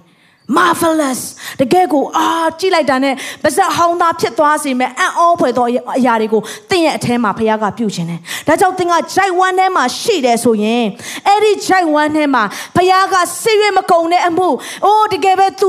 [0.57, 1.21] marvelous
[1.59, 2.27] တကယ်ကိုအာ
[2.59, 5.65] ကြည့်လိုက်တာနဲ့ပါဇက်ဟောင်းသားဖြစ်သွားစေမဲ့အံ့ဩဖွယ်သော
[5.99, 10.83] အရာတွေကိုသင်ရဲ့အထဲမှာဖခင်ကပြုခြင်းတယ်။ဒါကြောင့်သင်ကဂျိုက်ဝမ်းထဲမှာရှိတယ်ဆိုရင်
[11.27, 12.43] အဲ့ဒီဂျိုက်ဝမ်းထဲမှာ
[12.75, 14.47] ဖခင်ကစိတ်ရမကုံတဲ့အမှု
[14.85, 15.67] အိုးတကယ်ပဲ तू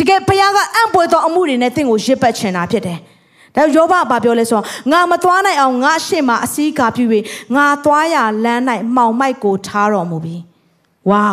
[0.00, 3.00] တကယ်ဖခင်ကအံ့ဖွယ်သောအမှုတွေနဲ့သင်ကိုရစ်ပတ်ချင်တာဖြစ်တယ်။
[3.56, 7.04] ဒါယောဘဘာပြောလဲဆိုတော့ငါမသွားနိုင်အောင်ငါရှေ့မှာအစည်းကာပြု၍
[7.56, 8.62] ငါသွားရလမ်း၌
[8.96, 10.36] မှောင်မိုက်ကိုထားတော်မူပြီ။
[11.10, 11.26] ဝေါ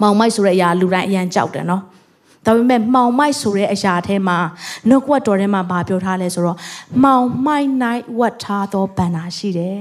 [0.00, 1.82] မောင်မိုက်ဆိုတဲ့အရာလူတိုင်းအရန်ကြောက်တယ်နော်
[2.44, 4.38] ဒါပေမဲ့မှောင်မိုက်ဆိုတဲ့အရာထဲမှာ
[4.88, 6.58] နှုတ်ကပတ်တော်ထဲမှာဗာပြောထားလဲဆိုတော့
[7.02, 7.68] မှောင်မိုက်၌
[8.18, 9.80] ဝတ်ထားသောဗန္နာရှိတယ်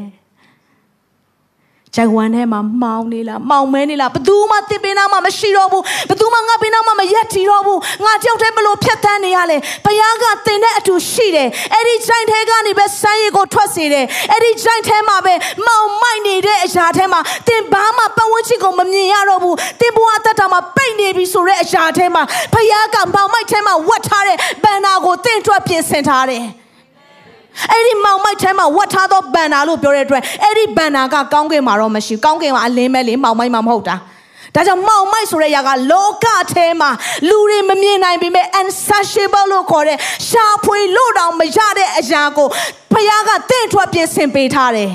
[1.96, 15.34] ဂျိုင်ဝမ်ထဲမှာမှောင်နေလားမှောင်မဲနေလားဘသူမှတစ်ပင်နာမှမရှိတော့ဘူးဘသူမှငါပင်နာမှမရက်ထီတော့ဘူးငါကြောက်တဲ့ဘလို့ဖြတ်တန်းနေရလဲဘုရားကတင်တဲ့အတူရှိတယ်အဲ့ဒီဂျိုင်ထဲကနေပဲစမ်းရည်ကိုထွက်စေတယ်အဲ့ဒီဂျိုင်ထဲမှာပဲ
[15.66, 22.24] မှောင်မိုက်နေတဲ့အရာထဲမှာတင်ဘာမှပတ်ဝန်းကျင်ကိုမမြင်ရတော့ဘူးတင်ဘဝအသက်တာမှာပိတ်နေပြီဆိုတဲ့အရာထဲမှာ
[22.54, 26.46] ဘုရားကမှောင်မိုက်ထဲမှာဝတ်ထားတဲ့ဘန္နာကိုတင်ထွက်ပြင်ဆင်ထားတယ်
[27.72, 33.96] အဲ့ဒီမောင်မိုက်ထဲမှာဝတ်ထားသောဘန်နာလို့ပြောတဲ့အတွက်အဲ့ဒီဘန်နာကကောင်းကင်မှာတော့မရှိကောင်းကင်မှာအလင်းပဲလေမောင်မိုက်မှာမဟုတ်တာ
[34.56, 36.90] ဒါကြောင့်မောင်မိုက်ဆိုတဲ့ຢာကလောကထဲမှာ
[37.28, 39.98] လူတွေမမြင်နိုင်ပေမဲ့ unsatiable လို့ခေါ်တဲ့
[40.30, 42.48] ရှာဖွေလို့တောင်မရတဲ့အရာကို
[42.92, 44.92] ဖခင်ကတင့်ထွက်ပြင်ဆင်ပေးထားတယ်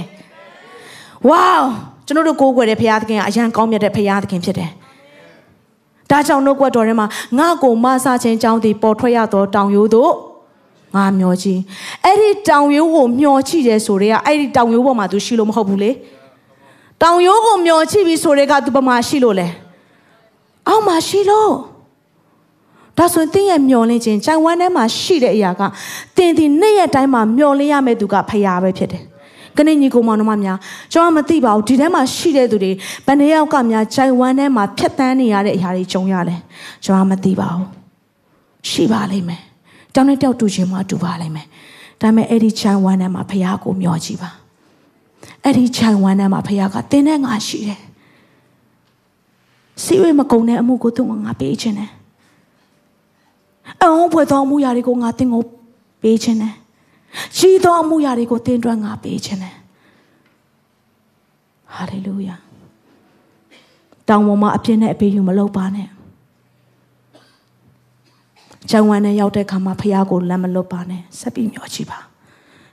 [1.30, 1.62] ။wow
[2.06, 4.70] ကျွန်တော်တို့ကိုးကွယ်တဲ့ဖခင်သခင်ကအရန်ကောင်းမြတ်တဲ့ဖခင်သခင်ဖြစ်တယ်။
[6.10, 7.06] ဒါကြောင့်နှုတ်ကပတ်တော်ထဲမှာ
[7.38, 10.12] ငါ့ကိုမဆာခြင်းကြောင်းသည်ပေါ်ထွက်ရသောတောင်ရိုးတို့
[10.94, 11.60] ငါမျောကြည့်
[12.04, 15.90] အဲ့ဒီတောင်ရိုးကိုမျောကြည့်တယ်ဆိုတော့အဲ့ဒီတောင်ရိုးပေါ်မှာ तू ရှိလို့မဟုတ်ဘူးလေ
[17.02, 19.48] တောင်ရိုးကိုမျောကြည့်ပြီးဆိုတဲ့က तू ပမာရှိလို့လေ
[20.68, 21.52] အောက်မှာရှိလို့
[22.98, 25.62] ဒါဆိုရင်တင်းရဲ့မျောလင်းခြင်းဂျိုင်ဝမ်ထဲမှာရှိတဲ့အရာက
[26.16, 29.02] တင်းဒီနေ့ရက်တိုင်းမှာမျောလင်းရမယ့်သူကဖယားပဲဖြစ်တယ်။
[29.56, 30.58] ကနေညီကောင်မောင်တို့မများ
[30.92, 32.72] ကျွန်တော်မသိပါဘူးဒီထဲမှာရှိတဲ့သူတွေ
[33.06, 36.36] ဘယ်နှယောက်ကများဂျိုင်ဝမ်ထဲမှာဖြတ်တန်းနေရတဲ့အရာတွေကြုံရလဲ
[36.84, 37.66] ကျွန်တော်မသိပါဘူး။
[38.70, 39.42] ရှိပါလိမ့်မယ်။
[39.94, 41.46] တောင်းနဲ့တောက်တူခြင်းမှတူပါလိမ့်မယ်
[42.00, 44.30] ဒါပေမဲ့အဲ့ဒီခြံဝမ်းထဲမှာဖခင်ကိုမျှော်ကြည့်ပါ
[45.44, 47.80] အဲ့ဒီခြံဝမ်းထဲမှာဖခင်ကတင်းနဲ့ငါရှိတယ်
[49.84, 51.90] စီဝေးမကုံတဲ့အမှုကိုသူ့ငါပေးခြင်းတယ်
[53.82, 55.42] အောင်ဘွယ်သောအမှုရာတွေကိုငါတင်းကို
[56.02, 56.54] ပေးခြင်းတယ်
[57.36, 59.56] ကြီးသောအမှုရာတွေကိုတင်းတွက်ငါပေးခြင်းတယ်
[61.74, 62.36] ဟာလေလုယာ
[64.08, 65.88] တောင်ပေါ်မှာအပြစ်နဲ့အပေးယူမလုပ်ပါနဲ့
[68.70, 71.98] ဂျန်ဝမ်နဲ့ရောက်တဲ့ခါမှာဖះကိုလမ်းမလွတ်ပါနဲ့ဆက်ပြီးမျှော်ကြည့်ပါ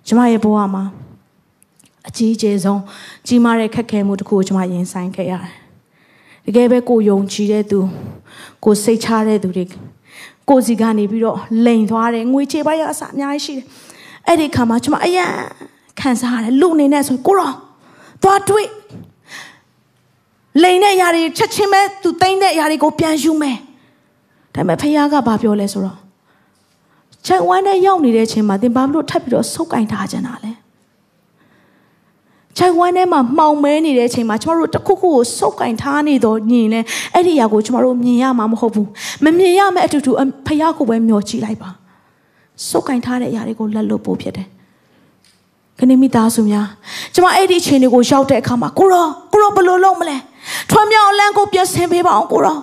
[0.07, 0.83] ကျမရဲ့ဘဝမှာ
[2.07, 2.81] အကြီးအကျယ်ဆုံး
[3.27, 5.53] ကြီးမားတဲ့ခက်ခဲမှုတစ်ခုကိုကျမရင်ဆိုင်ခဲ့ရတယ်
[6.45, 7.79] တကယ်ပဲကိုယုံကြည်တဲ့သူ
[8.63, 9.65] ကိုစိတ်ချတဲ့သူတွေ
[10.49, 13.65] ကိုစီကနေပြီးတော့လိန်သွားတယ်ငွေချေပါရအစအများကြီးရှိတယ်
[14.27, 15.25] အဲ့ဒီခါမှာကျမအယံ
[15.99, 17.51] ခံစားရတယ်လူအနေနဲ့ဆိုကိုရော
[18.23, 18.67] သွားတွေ့
[20.61, 23.57] လိန်တဲ့ຢာတွေချက်ချင်းပဲသူတိမ့်တဲ့ຢာတွေကိုပြန်ယူမယ်
[24.55, 25.97] ဒါပေမဲ့ဖခင်ကဘာပြောလဲဆိုတော့
[27.25, 30.51] ချက်ဝမ်းနဲ့ရောက်နေတဲ့ချိန်မှာသင်ဘာလို့ထပ်ပြီးတော့ဆုပ်ကင်ထားကြတာလဲ
[32.57, 36.79] ချက်ဝမ်းထဲမှာမှောင်မဲနေတဲ့ချိန်မှာကျမတို့တခုခုကိုဆုပ်ကင်ထားနေတော့ညင်လဲ
[37.13, 38.87] အဲ့ဒီຢာကိုကျမတို့မြင်ရမှာမဟုတ်ဘူး
[39.23, 40.11] မမြင်ရမယ့်အတူတူ
[40.47, 41.69] ဖခင်ကိုပဲမျှော်ကြည့်လိုက်ပါ
[42.69, 44.47] ဆုပ်ကင်ထားတဲ့အရာတွေကိုလက်လွတ်ဖို့ဖြစ်တယ်
[45.79, 46.67] ခဏမိသားစုများ
[47.13, 50.17] ကျမအဲ့ဒီအချိန်တွေကိုရောက်တဲ့အခါမှာကိုရောကိုရောဘယ်လိုလုပ်မလဲ
[50.71, 52.57] ထွမ်းမြောက်လန်းကိုပြင်ဆင်ပေးပါအောင်ကိုရော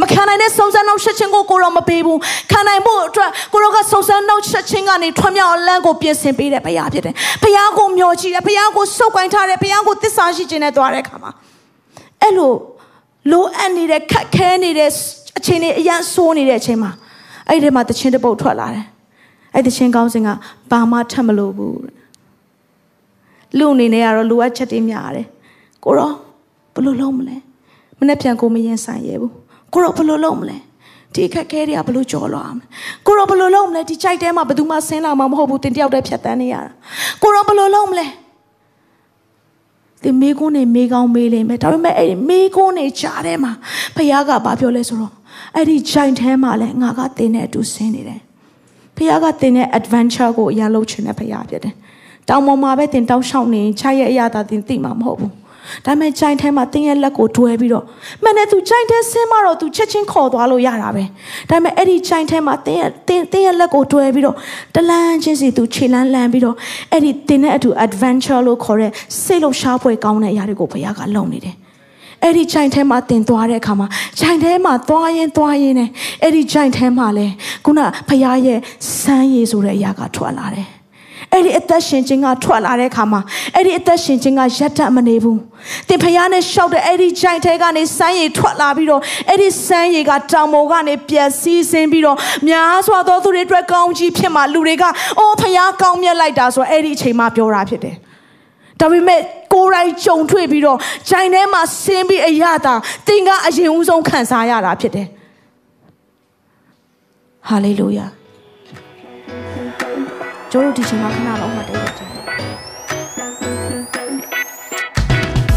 [0.00, 2.18] မခံနိုင်တဲ့စုံစမ်းနှောက်ရှက်ခြင်းကိုကိုရောမပေးဘူး
[2.52, 11.30] ခံနိုင်ဖို့အတွက်ကိုရောကစုံစမ်းနှောက်ရှက်ခြင်းကနေထွံ့မြောက်အလန်းကိုပြင်ဆင်ပေးတဲ့ဘုရားဖြစ်တယ်ဘုရားကိုမျှော်ကြည့်တယ်ဘုရားကိုစုပ်ကိုင်းထားတယ်ဘုရားကိုသစ္စာရှိခြင်းနဲ့သွားတဲ့အခါမှာ
[12.22, 12.52] အဲ့လို
[13.30, 14.90] လိုအပ်နေတဲ့ခက်ခဲနေတဲ့
[15.38, 16.90] အချိန်တွေအရန်ဆိုးနေတဲ့အချိန်မှာ
[17.48, 18.86] အဲ့ဒီမှာတခြင်းတစ်ပုတ်ထွက်လာတယ်
[19.54, 20.28] အဲ့တခြင်းကောင်းစဉ်က
[20.70, 21.78] ဘာမှထပ်မလို့ဘူး
[23.58, 25.26] လူအနေနဲ့ကတော့လိုအပ်ချက်တွေများတယ်
[25.84, 26.10] ကိုရော
[26.74, 27.36] ဘယ်လိုလုပ်မလဲ
[27.98, 29.32] မနေ့ပြန်ကိုမရင်ဆိုင်ရဘူး
[29.72, 30.56] ကိုရောဘယ်လိုလုပ်မလဲ
[31.14, 32.64] ဒီအခက်ခဲတွေကဘယ်လိုကြော်လွှားမလဲ
[33.06, 36.70] ကိုရောဘယ်လိုလုပ်မလဲဒီကြိုက်တဲမှာဘယ်သူမှဆင်းလာမှာမဟုတ်ဘူးတင်တယောက်တည်းဖြတ်တန်းနေရတာ
[37.22, 38.06] ကိုရောဘယ်လိုလုပ်မလဲ
[40.02, 43.52] ဒီမေကုန်းနေမေကောင်းမေးလိမ့်မယ်ဒါပေမဲ့အဲ့ဒီမေကုန်းနေကြားထဲမှာ
[43.96, 45.12] ဖခင်ကဘာပြောလဲဆိုတော့
[45.54, 48.20] အဲ့ဒီဂျိုင်ထဲမှာလဲငါကတင်းနဲ့အတူဆင်းနေတယ်
[48.96, 51.74] ဖခင်ကတင်းတဲ့ adventure ကိုအရင်လုပ်ချင်တဲ့ဖခင်ဖြစ်တယ်
[52.28, 55.32] တောင်ပေါ်မှာပဲတင်တောင်းရှောက်နေခြိုက်ရဲ့အရာသာတင်သိမှာမဟုတ်ဘူး
[55.86, 57.84] ဒါပေမဲ့ကြိုင်ထဲမှာတင်းရဲ့လက်ကိုတွဲပြီးတော့
[58.24, 61.04] မနဲ့သူကြိုင်ထဲဆင်းမှတော့သူချက်ချင်းခေါ်သွားလို့ရတာပဲ
[61.50, 64.36] ဒါပေမဲ့အဲ့ဒီကြိုင်ထဲမှာတင်းရဲ့တင်းတင်းရဲ့လက်ကိုတွဲပြီးတော့
[64.74, 66.56] တလန်းချင်းစီသူခြေလန်းလန်းပြီးတော့
[66.92, 68.90] အဲ့ဒီတင်းနဲ့အတူ adventure လို့ခေါ်တဲ့
[69.24, 71.56] စိတ်လို့ရှားဖွယ်ကောင်းတဲ့အရာတွေကိုဘုရားကလုပ်နေတယ်
[72.22, 73.86] အဲ့ဒီဂျိုင်ထဲမှာတင်သွားတဲ့အခါမှာ
[74.20, 75.90] ဂျိုင်ထဲမှာသွားရင်သွားရင်နဲ့
[76.22, 77.26] အဲ့ဒီဂျိုင်ထဲမှာလဲ
[77.64, 78.58] ခုနဖရားရဲ့
[78.98, 80.66] စမ်းရည်ဆိုတဲ့အရာကထွက်လာတယ်
[81.32, 83.20] အဲ့ဒီအသက်ရှင်ခြင်းကထွက်လာတဲ့အခါမှာ
[83.54, 85.38] အဲ့ဒီအသက်ရှင်ခြင်းကရက်တတ်မနေဘူး။
[85.88, 92.16] သင်ဖျားနဲ့ရှောက်တဲ့အဲ့ဒီဂျိုင်ထဲကနေစမ်းရည်ထွက်လာပြီးတော့အဲ့ဒီစမ်းရည်ကတောင်ပေါ်ကနေပျက်စီးစင်းပြီးတော့
[92.48, 94.84] များစွာသောသူတွေအတွက်ကောင်းကြီးဖြစ်မှလူတွေက
[95.18, 97.96] အိုးဖျားကောင်းမြတ်လိုက်တာဆိုအဲ့ဒီအချိန်မှပြောတာဖြစ်တယ်။
[98.80, 99.20] ဒါပေမဲ့
[99.54, 100.78] ကိုယ်တိုင်ကြုံတွေ့ပြီးတော့
[101.10, 102.74] ဂျိုင်ထဲမှာဆင်းပြီးအရသာ
[103.06, 105.06] သင်ကအရင်ဦးဆုံးခံစားရတာဖြစ်တယ်။
[107.48, 108.06] ဟာလေလုယာ။
[110.56, 112.10] ကျိုးတို့ဒီချိန်မှာခဏလောက်မှတ်တယ်ကြည့်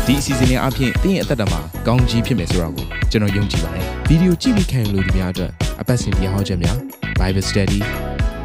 [0.05, 6.77] ဒီအစီအစဉ်လေးအပြင်တင်းရဲ့အသက်တာမှာကောင်းကြီးဖြစ်မယ်ဆိုတာကိုကျွန်တော်ယုံကြည်ပါတယ်ဗီဒီယိုကြည့်ပြီးခံယူလို့ဒီများအတွက်အပတ်စဉ်တရားဟောချက်များ
[7.19, 7.79] Bible Study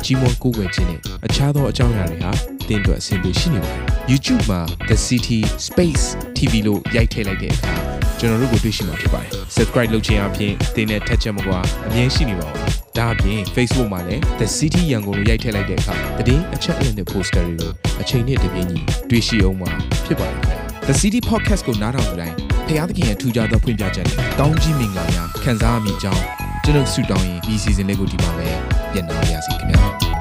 [0.04, 2.30] ကြီးမွန်ကိုယ်ွယ်ခြင်းနဲ့အခြားသောအကြောင်းအရာတွေဟာ
[2.68, 3.80] တင်းအတွက်အဆင်ပြေရှိနေပါတယ်
[4.10, 6.04] YouTube မှာ The City Space
[6.36, 7.74] TV လို့ရိုက်ထည့်လိုက်တဲ့အခါ
[8.18, 15.94] ကျွန်တော်တို့ကိုတွေ့ရှိမှာဖြစ်ပါတယ် Subscribe လုပ်ခြင်းအပြင်တင်းနဲ့ထက်ချက်မကွာအမြင်ရှိနေပါဦး ဒါအပြင် Facebook မှာလည်း The City ရန်ကုန်လို့ရိုက်ထည့်လိုက်တဲ့အခါ
[16.28, 17.70] တည်င်းအချက်အလက်နဲ့ poster တွေကို
[18.00, 18.80] အချိန်နဲ့တပြေးညီ
[19.10, 19.70] တွေ့ရှိအောင်မှာ
[20.04, 22.36] ဖြစ်ပါတယ်ခင်ဗျာ The City Podcast ကိုနားထောင်ကြတိုင်း
[22.66, 26.22] ဖခင်သခင်ရဲ့ထူကြသောဖွင့်ပြချက်နဲ့ကောင်းကြီးမင်္ဂလာများခံစားရမိကြောင်း
[26.64, 28.48] ကျွန်တော်ဆုတောင်းရင်ဒီ season လေးကိုဒီမှာပဲ
[28.92, 30.13] ပြန်လာပါရစေခင်ဗျာ